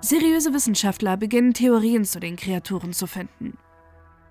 Seriöse 0.00 0.54
Wissenschaftler 0.54 1.18
beginnen 1.18 1.52
Theorien 1.52 2.06
zu 2.06 2.18
den 2.18 2.36
Kreaturen 2.36 2.94
zu 2.94 3.06
finden. 3.06 3.58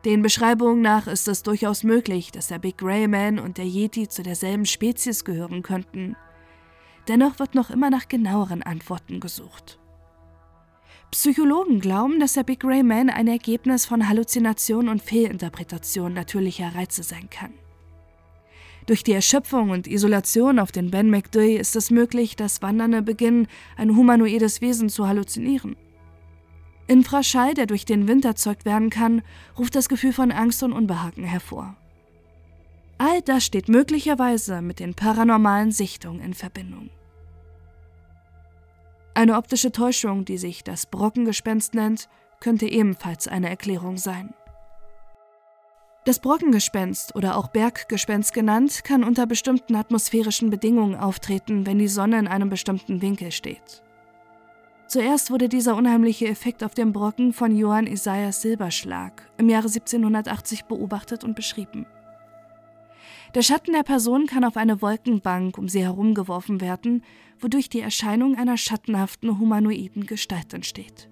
Den 0.06 0.24
Beschreibungen 0.24 0.82
nach 0.82 1.06
ist 1.06 1.28
es 1.28 1.44
durchaus 1.44 1.84
möglich, 1.84 2.32
dass 2.32 2.48
der 2.48 2.58
Big 2.58 2.80
Grey 2.80 3.08
Man 3.08 3.38
und 3.38 3.60
der 3.60 3.66
Yeti 3.66 4.08
zu 4.08 4.24
derselben 4.24 4.66
Spezies 4.66 5.24
gehören 5.24 5.62
könnten. 5.62 6.16
Dennoch 7.10 7.40
wird 7.40 7.56
noch 7.56 7.72
immer 7.72 7.90
nach 7.90 8.08
genaueren 8.08 8.62
Antworten 8.62 9.20
gesucht. 9.20 9.80
Psychologen 11.10 11.80
glauben, 11.80 12.20
dass 12.20 12.34
der 12.34 12.44
Big 12.44 12.60
Grey 12.60 12.84
Man 12.84 13.10
ein 13.10 13.28
Ergebnis 13.28 13.88
von 13.88 14.08
Halluzination 14.08 14.88
und 14.88 15.02
Fehlinterpretation 15.02 16.14
natürlicher 16.14 16.76
Reize 16.76 17.02
sein 17.02 17.28
kann. 17.32 17.52
Durch 18.86 19.04
die 19.04 19.14
Erschöpfung 19.14 19.72
und 19.72 19.88
Isolation 19.88 20.60
auf 20.60 20.72
den 20.72 20.92
Ben 20.92 21.10
McDuy 21.10 21.56
ist 21.56 21.76
es 21.76 21.90
möglich, 21.90 22.36
dass 22.36 22.62
Wandernde 22.62 23.02
beginnen, 23.02 23.48
ein 23.76 23.96
humanoides 23.96 24.62
Wesen 24.62 24.88
zu 24.88 25.08
halluzinieren. 25.08 25.76
Infraschall, 26.86 27.56
der 27.56 27.66
durch 27.66 27.86
den 27.86 28.08
Wind 28.08 28.24
erzeugt 28.24 28.66
werden 28.66 28.92
kann, 28.92 29.24
ruft 29.58 29.76
das 29.76 29.90
Gefühl 29.90 30.14
von 30.14 30.32
Angst 30.32 30.62
und 30.62 30.74
Unbehagen 30.74 31.24
hervor. 31.24 31.76
All 33.00 33.22
das 33.24 33.46
steht 33.46 33.68
möglicherweise 33.68 34.62
mit 34.62 34.80
den 34.80 34.94
paranormalen 34.94 35.72
Sichtungen 35.72 36.22
in 36.22 36.36
Verbindung. 36.36 36.92
Eine 39.20 39.36
optische 39.36 39.74
Täuschung, 39.74 40.24
die 40.24 40.38
sich 40.38 40.64
das 40.64 40.86
Brockengespenst 40.86 41.74
nennt, 41.74 42.08
könnte 42.40 42.68
ebenfalls 42.68 43.28
eine 43.28 43.50
Erklärung 43.50 43.98
sein. 43.98 44.34
Das 46.06 46.20
Brockengespenst 46.20 47.18
oder 47.18 47.36
auch 47.36 47.50
Berggespenst 47.50 48.34
genannt, 48.34 48.86
kann 48.86 49.04
unter 49.04 49.28
bestimmten 49.28 49.76
atmosphärischen 49.76 50.50
Bedingungen 50.50 50.96
auftreten, 50.96 51.66
wenn 51.66 51.80
die 51.80 51.90
Sonne 51.90 52.18
in 52.18 52.30
einem 52.30 52.48
bestimmten 52.48 53.02
Winkel 53.02 53.34
steht. 53.34 53.84
Zuerst 54.88 55.32
wurde 55.32 55.50
dieser 55.50 55.76
unheimliche 55.76 56.30
Effekt 56.30 56.64
auf 56.64 56.74
dem 56.74 56.94
Brocken 56.94 57.34
von 57.34 57.54
Johann 57.58 57.88
Isaias 57.88 58.42
Silberschlag 58.42 59.30
im 59.38 59.50
Jahre 59.50 59.68
1780 59.68 60.64
beobachtet 60.64 61.26
und 61.26 61.36
beschrieben. 61.36 61.86
Der 63.36 63.44
Schatten 63.44 63.74
der 63.74 63.84
Person 63.84 64.26
kann 64.26 64.44
auf 64.44 64.58
eine 64.58 64.82
Wolkenbank 64.82 65.58
um 65.58 65.70
sie 65.70 65.84
herum 65.84 66.16
geworfen 66.16 66.62
werden, 66.62 67.04
wodurch 67.40 67.70
die 67.70 67.82
Erscheinung 67.82 68.36
einer 68.36 68.58
schattenhaften 68.58 69.40
humanoiden 69.40 70.08
Gestalt 70.08 70.54
entsteht. 70.54 71.10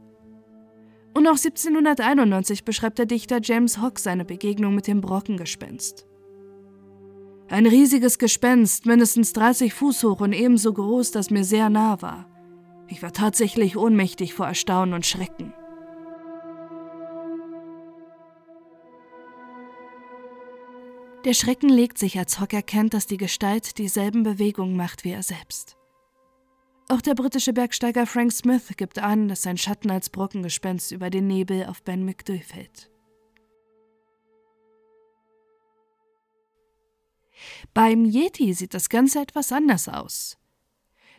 Und 1.14 1.28
auch 1.28 1.38
1791 1.38 2.64
beschreibt 2.64 3.00
der 3.00 3.06
Dichter 3.06 3.40
James 3.42 3.82
Hogg 3.82 4.00
seine 4.00 4.26
Begegnung 4.26 4.76
mit 4.76 4.88
dem 4.88 5.02
Brockengespenst. 5.02 6.06
Ein 7.50 7.66
riesiges 7.66 8.20
Gespenst, 8.20 8.86
mindestens 8.86 9.34
30 9.34 9.74
Fuß 9.74 10.04
hoch 10.04 10.20
und 10.20 10.34
ebenso 10.34 10.74
groß, 10.74 11.12
das 11.12 11.30
mir 11.30 11.44
sehr 11.44 11.70
nah 11.70 12.02
war. 12.02 12.28
Ich 12.88 13.02
war 13.02 13.14
tatsächlich 13.14 13.78
ohnmächtig 13.78 14.34
vor 14.34 14.48
Erstaunen 14.48 14.94
und 14.94 15.06
Schrecken. 15.06 15.54
Der 21.28 21.34
Schrecken 21.34 21.68
legt 21.68 21.98
sich, 21.98 22.18
als 22.18 22.40
Hogg 22.40 22.56
erkennt, 22.56 22.94
dass 22.94 23.06
die 23.06 23.18
Gestalt 23.18 23.78
dieselben 23.80 24.24
Bewegungen 24.24 24.78
macht 24.78 25.04
wie 25.04 25.12
er 25.12 25.24
selbst. 25.24 25.76
Auch 26.88 27.02
der 27.02 27.16
britische 27.16 27.52
Bergsteiger 27.52 28.08
Frank 28.08 28.32
Smith 28.32 28.72
gibt 28.78 28.98
an, 28.98 29.28
dass 29.28 29.42
sein 29.42 29.58
Schatten 29.58 29.92
als 29.92 30.10
Brockengespenst 30.10 30.94
über 30.94 31.10
den 31.10 31.28
Nebel 31.28 31.66
auf 31.66 31.84
Ben 31.84 32.06
McDuy 32.06 32.40
fällt. 32.40 32.90
Beim 37.74 38.06
Yeti 38.06 38.54
sieht 38.54 38.74
das 38.74 38.88
Ganze 38.88 39.20
etwas 39.20 39.52
anders 39.52 39.90
aus. 39.90 40.38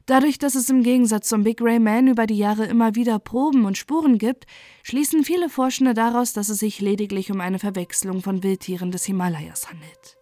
Dadurch, 0.09 0.39
dass 0.39 0.57
es 0.57 0.69
im 0.69 0.83
Gegensatz 0.83 1.29
zum 1.29 1.45
Big 1.45 1.61
Ray 1.61 1.79
Man 1.79 2.09
über 2.09 2.27
die 2.27 2.39
Jahre 2.39 2.65
immer 2.65 2.97
wieder 2.97 3.21
Proben 3.21 3.65
und 3.65 3.79
Spuren 3.79 4.19
gibt, 4.19 4.47
schließen 4.83 5.23
viele 5.23 5.49
Forschende 5.49 5.95
daraus, 5.95 6.33
dass 6.33 6.49
es 6.49 6.59
sich 6.59 6.81
lediglich 6.81 7.31
um 7.31 7.41
eine 7.41 7.61
Verwechslung 7.61 8.23
von 8.23 8.43
Wildtieren 8.43 8.91
des 8.91 9.05
Himalayas 9.05 9.69
handelt 9.69 10.19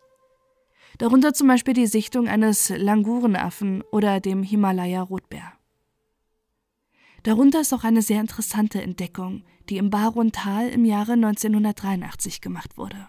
darunter 0.98 1.34
zum 1.34 1.48
Beispiel 1.48 1.74
die 1.74 1.86
Sichtung 1.86 2.28
eines 2.28 2.70
Langurenaffen 2.70 3.82
oder 3.90 4.20
dem 4.20 4.42
Himalaya-Rotbär. 4.42 5.52
Darunter 7.22 7.60
ist 7.60 7.74
auch 7.74 7.84
eine 7.84 8.02
sehr 8.02 8.20
interessante 8.20 8.80
Entdeckung, 8.80 9.42
die 9.68 9.78
im 9.78 9.90
Barun-Tal 9.90 10.68
im 10.68 10.84
Jahre 10.84 11.12
1983 11.12 12.40
gemacht 12.40 12.78
wurde. 12.78 13.08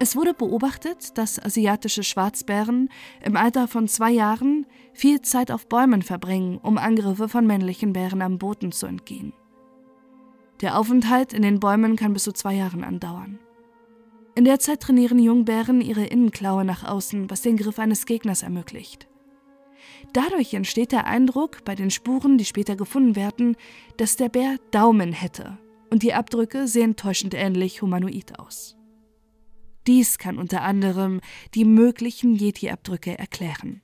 Es 0.00 0.14
wurde 0.14 0.32
beobachtet, 0.32 1.18
dass 1.18 1.42
asiatische 1.42 2.04
Schwarzbären 2.04 2.88
im 3.24 3.36
Alter 3.36 3.66
von 3.66 3.88
zwei 3.88 4.12
Jahren 4.12 4.64
viel 4.98 5.22
Zeit 5.22 5.50
auf 5.52 5.68
Bäumen 5.68 6.02
verbringen, 6.02 6.58
um 6.58 6.76
Angriffe 6.76 7.28
von 7.28 7.46
männlichen 7.46 7.92
Bären 7.92 8.20
am 8.20 8.38
Boden 8.38 8.72
zu 8.72 8.86
entgehen. 8.86 9.32
Der 10.60 10.76
Aufenthalt 10.76 11.32
in 11.32 11.42
den 11.42 11.60
Bäumen 11.60 11.94
kann 11.94 12.12
bis 12.12 12.24
zu 12.24 12.32
zwei 12.32 12.54
Jahren 12.54 12.82
andauern. 12.82 13.38
In 14.34 14.44
der 14.44 14.58
Zeit 14.58 14.80
trainieren 14.80 15.20
Jungbären 15.20 15.80
ihre 15.80 16.04
Innenklaue 16.04 16.64
nach 16.64 16.82
außen, 16.82 17.30
was 17.30 17.42
den 17.42 17.56
Griff 17.56 17.78
eines 17.78 18.06
Gegners 18.06 18.42
ermöglicht. 18.42 19.08
Dadurch 20.12 20.54
entsteht 20.54 20.90
der 20.90 21.06
Eindruck 21.06 21.64
bei 21.64 21.76
den 21.76 21.90
Spuren, 21.90 22.36
die 22.36 22.44
später 22.44 22.74
gefunden 22.74 23.14
werden, 23.14 23.56
dass 23.98 24.16
der 24.16 24.28
Bär 24.28 24.56
Daumen 24.72 25.12
hätte 25.12 25.58
und 25.90 26.02
die 26.02 26.14
Abdrücke 26.14 26.66
sehen 26.66 26.96
täuschend 26.96 27.34
ähnlich 27.34 27.82
humanoid 27.82 28.38
aus. 28.38 28.76
Dies 29.86 30.18
kann 30.18 30.38
unter 30.38 30.62
anderem 30.62 31.20
die 31.54 31.64
möglichen 31.64 32.34
Yeti-Abdrücke 32.34 33.16
erklären. 33.16 33.82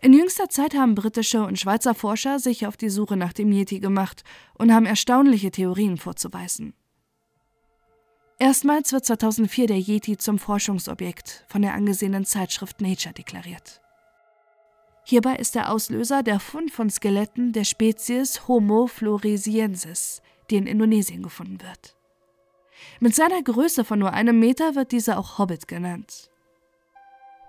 In 0.00 0.12
jüngster 0.12 0.48
Zeit 0.48 0.74
haben 0.74 0.94
britische 0.94 1.42
und 1.42 1.58
Schweizer 1.58 1.94
Forscher 1.94 2.38
sich 2.38 2.66
auf 2.66 2.76
die 2.76 2.90
Suche 2.90 3.16
nach 3.16 3.32
dem 3.32 3.52
Yeti 3.52 3.80
gemacht 3.80 4.24
und 4.54 4.72
haben 4.72 4.86
erstaunliche 4.86 5.50
Theorien 5.50 5.96
vorzuweisen. 5.96 6.74
Erstmals 8.38 8.92
wird 8.92 9.04
2004 9.04 9.66
der 9.66 9.78
Yeti 9.78 10.16
zum 10.16 10.38
Forschungsobjekt 10.38 11.44
von 11.48 11.60
der 11.60 11.74
angesehenen 11.74 12.24
Zeitschrift 12.24 12.80
Nature 12.80 13.12
deklariert. 13.12 13.82
Hierbei 15.04 15.36
ist 15.36 15.54
der 15.54 15.70
Auslöser 15.70 16.22
der 16.22 16.40
Fund 16.40 16.70
von 16.70 16.88
Skeletten 16.88 17.52
der 17.52 17.64
Spezies 17.64 18.48
Homo 18.48 18.86
floresiensis, 18.86 20.22
die 20.50 20.56
in 20.56 20.66
Indonesien 20.66 21.22
gefunden 21.22 21.60
wird. 21.60 21.96
Mit 22.98 23.14
seiner 23.14 23.42
Größe 23.42 23.84
von 23.84 23.98
nur 23.98 24.12
einem 24.12 24.38
Meter 24.38 24.74
wird 24.74 24.92
dieser 24.92 25.18
auch 25.18 25.38
Hobbit 25.38 25.68
genannt. 25.68 26.30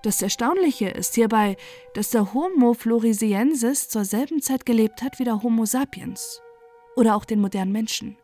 Das 0.04 0.22
Erstaunliche 0.22 0.90
ist 0.90 1.14
hierbei, 1.14 1.58
dass 1.94 2.10
der 2.10 2.34
Homo 2.34 2.74
floresiensis 2.74 3.88
zur 3.88 4.04
selben 4.04 4.42
Zeit 4.42 4.66
gelebt 4.66 5.04
hat 5.04 5.20
wie 5.20 5.26
der 5.26 5.44
Homo 5.44 5.66
sapiens 5.66 6.42
oder 6.96 7.16
auch 7.16 7.26
den 7.26 7.40
modernen 7.40 7.72
Menschen. 7.72 8.18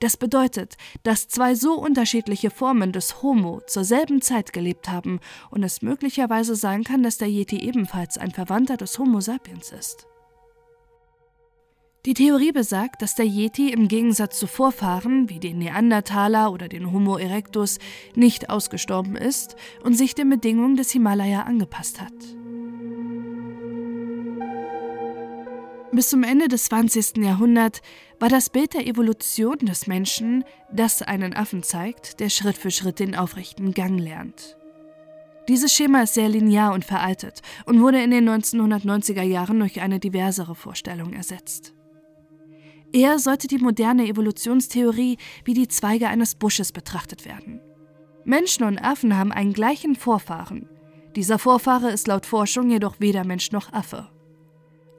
Das 0.00 0.16
bedeutet, 0.16 0.76
dass 1.04 1.28
zwei 1.28 1.54
so 1.54 1.74
unterschiedliche 1.74 2.50
Formen 2.50 2.92
des 2.92 3.22
Homo 3.22 3.62
zur 3.66 3.84
selben 3.84 4.20
Zeit 4.20 4.52
gelebt 4.52 4.90
haben 4.90 5.20
und 5.50 5.62
es 5.62 5.80
möglicherweise 5.80 6.56
sein 6.56 6.84
kann, 6.84 7.02
dass 7.04 7.18
der 7.18 7.28
Yeti 7.28 7.60
ebenfalls 7.60 8.18
ein 8.18 8.32
Verwandter 8.32 8.76
des 8.76 8.98
Homo 8.98 9.20
sapiens 9.20 9.70
ist. 9.70 10.08
Die 12.04 12.14
Theorie 12.14 12.50
besagt, 12.50 13.00
dass 13.00 13.14
der 13.14 13.26
Yeti 13.26 13.70
im 13.70 13.86
Gegensatz 13.86 14.36
zu 14.36 14.48
Vorfahren 14.48 15.28
wie 15.28 15.38
den 15.38 15.58
Neandertaler 15.58 16.50
oder 16.50 16.66
den 16.66 16.90
Homo 16.90 17.16
erectus 17.16 17.78
nicht 18.16 18.50
ausgestorben 18.50 19.14
ist 19.14 19.54
und 19.84 19.94
sich 19.94 20.16
den 20.16 20.28
Bedingungen 20.28 20.74
des 20.74 20.90
Himalaya 20.90 21.42
angepasst 21.42 22.00
hat. 22.00 22.12
Bis 25.92 26.08
zum 26.08 26.24
Ende 26.24 26.48
des 26.48 26.64
20. 26.64 27.18
Jahrhunderts 27.18 27.82
war 28.18 28.28
das 28.28 28.50
Bild 28.50 28.74
der 28.74 28.88
Evolution 28.88 29.58
des 29.58 29.86
Menschen, 29.86 30.42
das 30.72 31.02
einen 31.02 31.34
Affen 31.34 31.62
zeigt, 31.62 32.18
der 32.18 32.30
Schritt 32.30 32.58
für 32.58 32.72
Schritt 32.72 32.98
den 32.98 33.14
aufrechten 33.14 33.74
Gang 33.74 34.00
lernt. 34.00 34.56
Dieses 35.48 35.72
Schema 35.72 36.02
ist 36.02 36.14
sehr 36.14 36.28
linear 36.28 36.72
und 36.72 36.84
veraltet 36.84 37.42
und 37.64 37.80
wurde 37.80 38.02
in 38.02 38.10
den 38.10 38.28
1990er 38.28 39.22
Jahren 39.22 39.60
durch 39.60 39.80
eine 39.80 40.00
diversere 40.00 40.56
Vorstellung 40.56 41.12
ersetzt. 41.12 41.74
Eher 42.92 43.18
sollte 43.18 43.46
die 43.46 43.58
moderne 43.58 44.06
Evolutionstheorie 44.06 45.16
wie 45.44 45.54
die 45.54 45.68
Zweige 45.68 46.08
eines 46.08 46.34
Busches 46.34 46.72
betrachtet 46.72 47.24
werden. 47.24 47.60
Menschen 48.24 48.64
und 48.64 48.78
Affen 48.78 49.16
haben 49.16 49.32
einen 49.32 49.52
gleichen 49.52 49.96
Vorfahren. 49.96 50.68
Dieser 51.16 51.38
Vorfahre 51.38 51.90
ist 51.90 52.06
laut 52.06 52.26
Forschung 52.26 52.70
jedoch 52.70 52.96
weder 53.00 53.24
Mensch 53.24 53.50
noch 53.50 53.72
Affe. 53.72 54.08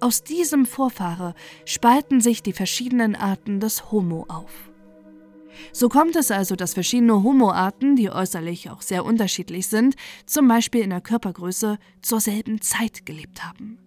Aus 0.01 0.23
diesem 0.23 0.65
Vorfahre 0.65 1.33
spalten 1.65 2.19
sich 2.19 2.43
die 2.43 2.53
verschiedenen 2.53 3.15
Arten 3.15 3.59
des 3.59 3.91
Homo 3.91 4.25
auf. 4.27 4.71
So 5.71 5.87
kommt 5.87 6.15
es 6.15 6.31
also, 6.31 6.55
dass 6.55 6.73
verschiedene 6.73 7.23
Homo-Arten, 7.23 7.95
die 7.95 8.09
äußerlich 8.09 8.69
auch 8.69 8.81
sehr 8.81 9.05
unterschiedlich 9.05 9.67
sind, 9.67 9.95
zum 10.25 10.47
Beispiel 10.47 10.81
in 10.81 10.89
der 10.89 11.01
Körpergröße, 11.01 11.77
zur 12.01 12.19
selben 12.19 12.59
Zeit 12.59 13.05
gelebt 13.05 13.45
haben. 13.45 13.77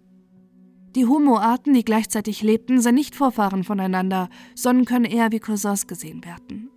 Die 0.96 1.04
Homo-Arten, 1.04 1.74
die 1.74 1.84
gleichzeitig 1.84 2.40
lebten, 2.40 2.80
sind 2.80 2.94
nicht 2.94 3.14
Vorfahren 3.14 3.64
voneinander, 3.64 4.30
sondern 4.54 4.86
können 4.86 5.04
eher 5.04 5.30
wie 5.30 5.40
Cousins 5.40 5.86
gesehen 5.86 6.24
werden. 6.24 6.70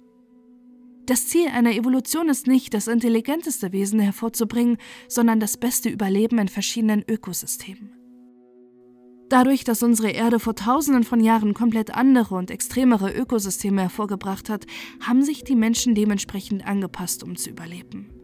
Das 1.05 1.27
Ziel 1.27 1.47
einer 1.47 1.71
Evolution 1.71 2.27
ist 2.27 2.45
nicht, 2.45 2.73
das 2.73 2.89
intelligenteste 2.89 3.71
Wesen 3.71 4.01
hervorzubringen, 4.01 4.77
sondern 5.07 5.39
das 5.39 5.55
beste 5.55 5.87
Überleben 5.87 6.37
in 6.37 6.49
verschiedenen 6.49 7.05
Ökosystemen. 7.09 7.91
Dadurch, 9.29 9.63
dass 9.63 9.83
unsere 9.83 10.09
Erde 10.09 10.39
vor 10.39 10.55
tausenden 10.55 11.05
von 11.05 11.21
Jahren 11.21 11.53
komplett 11.53 11.95
andere 11.95 12.35
und 12.35 12.51
extremere 12.51 13.13
Ökosysteme 13.13 13.83
hervorgebracht 13.83 14.49
hat, 14.49 14.65
haben 14.99 15.23
sich 15.23 15.45
die 15.45 15.55
Menschen 15.55 15.95
dementsprechend 15.95 16.67
angepasst, 16.67 17.23
um 17.23 17.37
zu 17.37 17.51
überleben. 17.51 18.18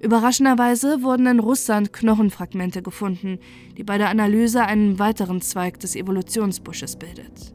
Überraschenderweise 0.00 1.02
wurden 1.02 1.26
in 1.26 1.40
Russland 1.40 1.92
Knochenfragmente 1.92 2.82
gefunden, 2.82 3.38
die 3.76 3.82
bei 3.82 3.98
der 3.98 4.10
Analyse 4.10 4.64
einen 4.64 4.98
weiteren 4.98 5.40
Zweig 5.40 5.80
des 5.80 5.96
Evolutionsbusches 5.96 6.96
bildet. 6.96 7.54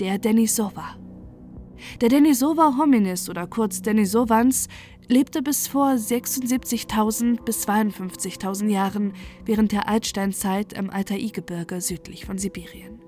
Der 0.00 0.18
Denisova. 0.18 0.96
Der 2.00 2.08
Denisova 2.08 2.76
hominis 2.78 3.30
oder 3.30 3.46
kurz 3.46 3.80
Denisovans 3.80 4.68
lebte 5.08 5.40
bis 5.40 5.68
vor 5.68 5.90
76.000 5.92 7.44
bis 7.44 7.66
52.000 7.66 8.68
Jahren 8.68 9.12
während 9.44 9.70
der 9.70 9.88
Altsteinzeit 9.88 10.72
im 10.72 10.90
Altai-Gebirge 10.90 11.80
südlich 11.80 12.24
von 12.24 12.38
Sibirien. 12.38 13.00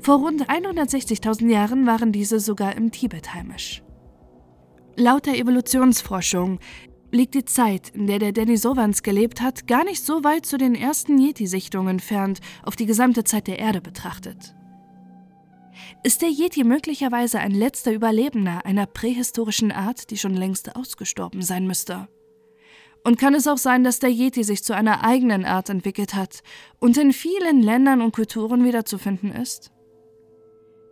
Vor 0.00 0.18
rund 0.18 0.48
160.000 0.48 1.50
Jahren 1.50 1.86
waren 1.86 2.10
diese 2.10 2.40
sogar 2.40 2.74
im 2.74 2.90
Tibet 2.90 3.34
heimisch. 3.34 3.82
Laut 4.96 5.26
der 5.26 5.38
Evolutionsforschung 5.38 6.58
liegt 7.10 7.34
die 7.34 7.44
Zeit, 7.44 7.90
in 7.90 8.06
der 8.06 8.18
der 8.18 8.32
Denisovans 8.32 9.02
gelebt 9.02 9.40
hat, 9.40 9.66
gar 9.66 9.84
nicht 9.84 10.04
so 10.04 10.24
weit 10.24 10.46
zu 10.46 10.58
den 10.58 10.74
ersten 10.74 11.18
Yeti-Sichtungen 11.18 11.88
entfernt, 11.88 12.40
auf 12.62 12.76
die 12.76 12.86
gesamte 12.86 13.24
Zeit 13.24 13.46
der 13.46 13.58
Erde 13.58 13.80
betrachtet. 13.80 14.54
Ist 16.02 16.22
der 16.22 16.30
Yeti 16.30 16.64
möglicherweise 16.64 17.38
ein 17.38 17.52
letzter 17.52 17.92
Überlebender 17.92 18.64
einer 18.64 18.86
prähistorischen 18.86 19.72
Art, 19.72 20.10
die 20.10 20.18
schon 20.18 20.34
längst 20.34 20.76
ausgestorben 20.76 21.42
sein 21.42 21.66
müsste? 21.66 22.08
Und 23.04 23.18
kann 23.18 23.34
es 23.34 23.46
auch 23.46 23.58
sein, 23.58 23.84
dass 23.84 24.00
der 24.00 24.10
Yeti 24.10 24.44
sich 24.44 24.62
zu 24.62 24.74
einer 24.74 25.04
eigenen 25.04 25.44
Art 25.44 25.70
entwickelt 25.70 26.14
hat 26.14 26.42
und 26.78 26.96
in 26.98 27.12
vielen 27.12 27.62
Ländern 27.62 28.02
und 28.02 28.12
Kulturen 28.12 28.64
wiederzufinden 28.64 29.32
ist? 29.32 29.72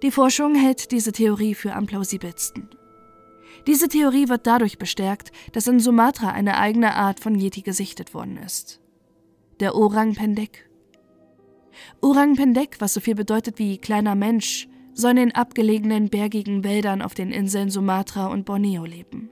Die 0.02 0.10
Forschung 0.10 0.54
hält 0.54 0.92
diese 0.92 1.12
Theorie 1.12 1.54
für 1.54 1.72
am 1.72 1.86
plausibelsten. 1.86 2.68
Diese 3.66 3.88
Theorie 3.88 4.28
wird 4.28 4.46
dadurch 4.46 4.78
bestärkt, 4.78 5.32
dass 5.52 5.66
in 5.66 5.80
Sumatra 5.80 6.30
eine 6.30 6.56
eigene 6.58 6.94
Art 6.94 7.18
von 7.18 7.34
Yeti 7.34 7.62
gesichtet 7.62 8.14
worden 8.14 8.36
ist. 8.36 8.80
Der 9.58 9.74
Orang 9.74 10.14
Pendek. 10.14 10.70
Orang 12.00 12.36
Pendek, 12.36 12.76
was 12.80 12.94
so 12.94 13.00
viel 13.00 13.14
bedeutet 13.14 13.58
wie 13.58 13.78
kleiner 13.78 14.14
Mensch, 14.14 14.68
soll 14.94 15.10
in 15.12 15.16
den 15.16 15.34
abgelegenen 15.34 16.08
bergigen 16.08 16.64
Wäldern 16.64 17.02
auf 17.02 17.14
den 17.14 17.32
Inseln 17.32 17.70
Sumatra 17.70 18.28
und 18.28 18.44
Borneo 18.44 18.84
leben. 18.84 19.30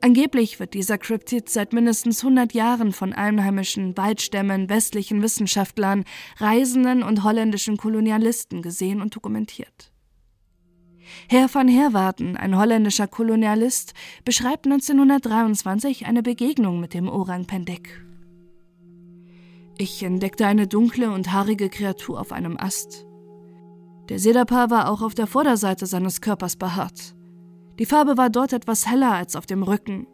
Angeblich 0.00 0.58
wird 0.58 0.72
dieser 0.72 0.96
Kryptid 0.96 1.50
seit 1.50 1.74
mindestens 1.74 2.24
100 2.24 2.54
Jahren 2.54 2.92
von 2.92 3.12
einheimischen 3.12 3.96
Waldstämmen, 3.98 4.70
westlichen 4.70 5.22
Wissenschaftlern, 5.22 6.04
Reisenden 6.38 7.02
und 7.02 7.22
holländischen 7.22 7.76
Kolonialisten 7.76 8.62
gesehen 8.62 9.02
und 9.02 9.14
dokumentiert. 9.14 9.92
Herr 11.28 11.52
van 11.52 11.68
Herwarten, 11.68 12.36
ein 12.36 12.56
holländischer 12.56 13.06
Kolonialist, 13.06 13.94
beschreibt 14.24 14.66
1923 14.66 16.06
eine 16.06 16.22
Begegnung 16.22 16.80
mit 16.80 16.94
dem 16.94 17.08
Orang 17.08 17.46
Pendek. 17.46 18.04
Ich 19.78 20.02
entdeckte 20.02 20.46
eine 20.46 20.66
dunkle 20.66 21.10
und 21.10 21.32
haarige 21.32 21.70
Kreatur 21.70 22.20
auf 22.20 22.32
einem 22.32 22.58
Ast. 22.58 23.06
Der 24.10 24.18
Sedapa 24.18 24.68
war 24.68 24.90
auch 24.90 25.02
auf 25.02 25.14
der 25.14 25.26
Vorderseite 25.26 25.86
seines 25.86 26.20
Körpers 26.20 26.56
behaart. 26.56 27.14
Die 27.78 27.86
Farbe 27.86 28.18
war 28.18 28.28
dort 28.28 28.52
etwas 28.52 28.86
heller 28.86 29.12
als 29.12 29.36
auf 29.36 29.46
dem 29.46 29.62
Rücken. 29.62 30.06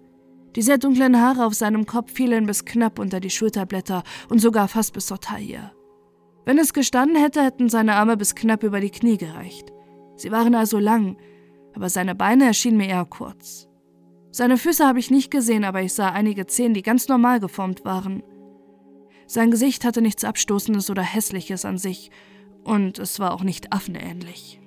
Die 0.55 0.63
sehr 0.63 0.79
dunklen 0.79 1.21
Haare 1.21 1.45
auf 1.45 1.55
seinem 1.55 1.85
Kopf 1.85 2.13
fielen 2.13 2.47
bis 2.47 2.65
knapp 2.65 2.99
unter 2.99 3.21
die 3.21 3.31
Schulterblätter 3.31 4.05
und 4.29 4.39
sogar 4.39 4.69
fast 4.69 4.93
bis 4.93 5.07
zur 5.07 5.21
Taille. 5.21 5.73
Wenn 6.45 6.59
es 6.59 6.73
gestanden 6.73 7.17
hätte, 7.17 7.43
hätten 7.43 7.69
seine 7.69 7.97
Arme 7.97 8.17
bis 8.17 8.37
knapp 8.37 8.63
über 8.63 8.81
die 8.81 8.91
Knie 8.91 9.17
gereicht. 9.17 9.73
Sie 10.17 10.33
waren 10.33 10.55
also 10.55 10.79
lang, 10.79 11.17
aber 11.75 11.89
seine 11.89 12.15
Beine 12.15 12.47
erschienen 12.47 12.79
mir 12.79 12.89
eher 12.89 13.05
kurz. 13.05 13.69
Seine 14.31 14.59
Füße 14.59 14.87
habe 14.87 14.99
ich 14.99 15.11
nicht 15.11 15.31
gesehen, 15.31 15.65
aber 15.65 15.83
ich 15.83 15.95
sah 15.95 16.11
einige 16.11 16.47
Zehen, 16.47 16.75
die 16.75 16.83
ganz 16.83 17.09
normal 17.09 17.41
geformt 17.41 17.85
waren. 17.85 18.23
Sein 19.27 19.51
Gesicht 19.51 19.85
hatte 19.85 20.03
nichts 20.03 20.25
Abstoßendes 20.25 20.91
oder 20.91 21.03
Hässliches 21.03 21.65
an 21.65 21.79
sich, 21.79 22.11
und 22.65 22.99
es 22.99 23.21
war 23.21 23.33
auch 23.33 23.45
nicht 23.45 23.73
affenähnlich. 23.73 24.61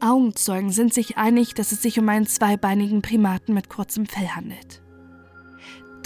Augenzeugen 0.00 0.70
sind 0.70 0.92
sich 0.92 1.16
einig, 1.16 1.54
dass 1.54 1.72
es 1.72 1.82
sich 1.82 1.98
um 1.98 2.08
einen 2.08 2.26
zweibeinigen 2.26 3.02
Primaten 3.02 3.54
mit 3.54 3.68
kurzem 3.68 4.06
Fell 4.06 4.28
handelt. 4.28 4.82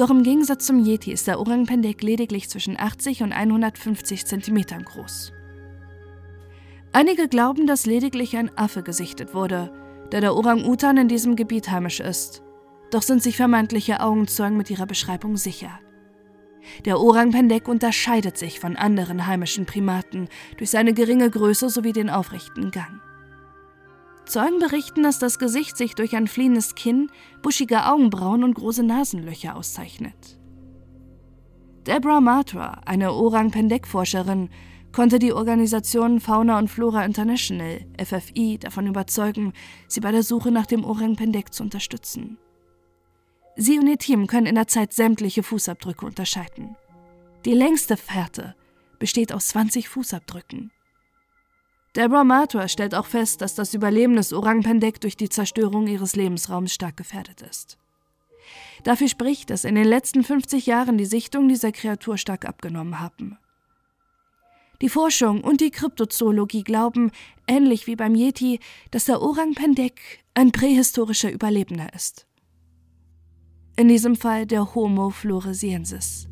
Doch 0.00 0.08
im 0.08 0.22
Gegensatz 0.22 0.64
zum 0.64 0.82
Yeti 0.82 1.12
ist 1.12 1.26
der 1.26 1.38
Orang 1.38 1.66
Pendek 1.66 2.02
lediglich 2.02 2.48
zwischen 2.48 2.80
80 2.80 3.22
und 3.22 3.34
150 3.34 4.24
cm 4.24 4.64
groß. 4.82 5.30
Einige 6.94 7.28
glauben, 7.28 7.66
dass 7.66 7.84
lediglich 7.84 8.34
ein 8.34 8.50
Affe 8.56 8.82
gesichtet 8.82 9.34
wurde, 9.34 9.70
da 10.08 10.20
der 10.20 10.34
Orang-Utan 10.34 10.96
in 10.96 11.08
diesem 11.08 11.36
Gebiet 11.36 11.70
heimisch 11.70 12.00
ist. 12.00 12.42
Doch 12.90 13.02
sind 13.02 13.22
sich 13.22 13.36
vermeintliche 13.36 14.00
Augenzeugen 14.00 14.56
mit 14.56 14.70
ihrer 14.70 14.86
Beschreibung 14.86 15.36
sicher. 15.36 15.80
Der 16.86 16.98
Orang 16.98 17.32
Pendek 17.32 17.68
unterscheidet 17.68 18.38
sich 18.38 18.58
von 18.58 18.76
anderen 18.76 19.26
heimischen 19.26 19.66
Primaten 19.66 20.30
durch 20.56 20.70
seine 20.70 20.94
geringe 20.94 21.28
Größe 21.28 21.68
sowie 21.68 21.92
den 21.92 22.08
aufrechten 22.08 22.70
Gang. 22.70 23.02
Zeugen 24.30 24.60
berichten, 24.60 25.02
dass 25.02 25.18
das 25.18 25.40
Gesicht 25.40 25.76
sich 25.76 25.96
durch 25.96 26.14
ein 26.14 26.28
fliehendes 26.28 26.76
Kinn, 26.76 27.10
buschige 27.42 27.86
Augenbrauen 27.86 28.44
und 28.44 28.54
große 28.54 28.84
Nasenlöcher 28.84 29.56
auszeichnet. 29.56 30.38
Deborah 31.84 32.20
Matra, 32.20 32.80
eine 32.84 33.12
Orang-Pendek-Forscherin, 33.12 34.48
konnte 34.92 35.18
die 35.18 35.32
Organisation 35.32 36.20
Fauna 36.20 36.58
und 36.58 36.68
Flora 36.68 37.04
International, 37.04 37.80
FFI, 38.00 38.58
davon 38.58 38.86
überzeugen, 38.86 39.52
sie 39.88 39.98
bei 39.98 40.12
der 40.12 40.22
Suche 40.22 40.52
nach 40.52 40.66
dem 40.66 40.84
Orang 40.84 41.16
Pendek 41.16 41.52
zu 41.52 41.64
unterstützen. 41.64 42.38
Sie 43.56 43.80
und 43.80 43.88
ihr 43.88 43.98
Team 43.98 44.28
können 44.28 44.46
in 44.46 44.54
der 44.54 44.68
Zeit 44.68 44.92
sämtliche 44.92 45.42
Fußabdrücke 45.42 46.06
unterscheiden. 46.06 46.76
Die 47.44 47.54
längste 47.54 47.96
Fährte 47.96 48.54
besteht 49.00 49.32
aus 49.32 49.48
20 49.48 49.88
Fußabdrücken. 49.88 50.70
Deborah 51.96 52.24
Matua 52.24 52.68
stellt 52.68 52.94
auch 52.94 53.06
fest, 53.06 53.40
dass 53.40 53.56
das 53.56 53.74
Überleben 53.74 54.14
des 54.14 54.32
Orang 54.32 54.62
Pendek 54.62 55.00
durch 55.00 55.16
die 55.16 55.28
Zerstörung 55.28 55.88
ihres 55.88 56.14
Lebensraums 56.14 56.72
stark 56.72 56.96
gefährdet 56.96 57.42
ist. 57.42 57.78
Dafür 58.84 59.08
spricht, 59.08 59.50
dass 59.50 59.64
in 59.64 59.74
den 59.74 59.84
letzten 59.84 60.22
50 60.22 60.66
Jahren 60.66 60.98
die 60.98 61.04
Sichtungen 61.04 61.48
dieser 61.48 61.72
Kreatur 61.72 62.16
stark 62.16 62.46
abgenommen 62.46 63.00
haben. 63.00 63.38
Die 64.80 64.88
Forschung 64.88 65.42
und 65.42 65.60
die 65.60 65.70
Kryptozoologie 65.70 66.62
glauben, 66.62 67.10
ähnlich 67.46 67.86
wie 67.86 67.96
beim 67.96 68.14
Yeti, 68.14 68.60
dass 68.90 69.04
der 69.04 69.20
Orang 69.20 69.54
Pendek 69.54 70.24
ein 70.32 70.52
prähistorischer 70.52 71.30
Überlebender 71.30 71.92
ist. 71.92 72.26
In 73.76 73.88
diesem 73.88 74.16
Fall 74.16 74.46
der 74.46 74.74
Homo 74.74 75.10
floresiensis. 75.10 76.29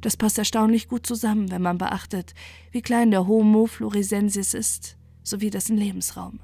Das 0.00 0.16
passt 0.16 0.38
erstaunlich 0.38 0.88
gut 0.88 1.06
zusammen, 1.06 1.50
wenn 1.50 1.62
man 1.62 1.78
beachtet, 1.78 2.34
wie 2.70 2.82
klein 2.82 3.10
der 3.10 3.26
Homo 3.26 3.66
floresiensis 3.66 4.54
ist, 4.54 4.96
sowie 5.22 5.50
dessen 5.50 5.76
Lebensraum. 5.76 6.40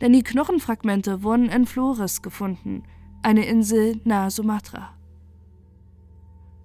Denn 0.00 0.12
die 0.12 0.22
Knochenfragmente 0.22 1.22
wurden 1.22 1.48
in 1.48 1.66
Flores 1.66 2.22
gefunden, 2.22 2.84
eine 3.22 3.44
Insel 3.44 4.00
nahe 4.04 4.30
Sumatra. 4.30 4.94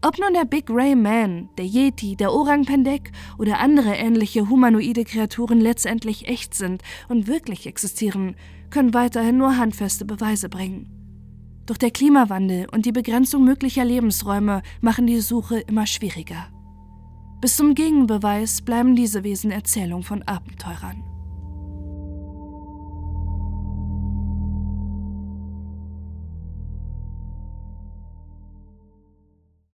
Ob 0.06 0.19
nun 0.19 0.34
der 0.34 0.43
Big 0.43 0.65
Ray 0.69 0.96
Man, 0.96 1.50
der 1.58 1.65
Yeti, 1.65 2.17
der 2.17 2.34
Orang 2.34 2.65
Pendek 2.65 3.12
oder 3.38 3.60
andere 3.60 3.96
ähnliche 3.96 4.50
humanoide 4.50 5.06
Kreaturen 5.06 5.62
letztendlich 5.62 6.28
echt 6.28 6.54
sind 6.54 6.84
und 7.08 7.28
wirklich 7.28 7.67
existieren, 7.67 8.36
können 8.69 8.93
weiterhin 8.93 9.38
nur 9.38 9.58
handfeste 9.58 10.04
Beweise 10.04 10.50
bringen. 10.50 11.02
Doch 11.65 11.78
der 11.78 11.91
Klimawandel 11.91 12.67
und 12.71 12.86
die 12.86 12.91
Begrenzung 12.91 13.45
möglicher 13.45 13.86
Lebensräume 13.86 14.62
machen 14.82 15.08
die 15.08 15.21
Suche 15.21 15.60
immer 15.60 15.88
schwieriger. 15.88 16.47
Bis 17.39 17.58
zum 17.58 17.76
Gegenbeweis 17.76 18.62
bleiben 18.62 18.95
diese 18.95 19.23
Wesen 19.23 19.52
Erzählung 19.52 20.04
von 20.04 20.23
Abenteurern. 20.23 21.04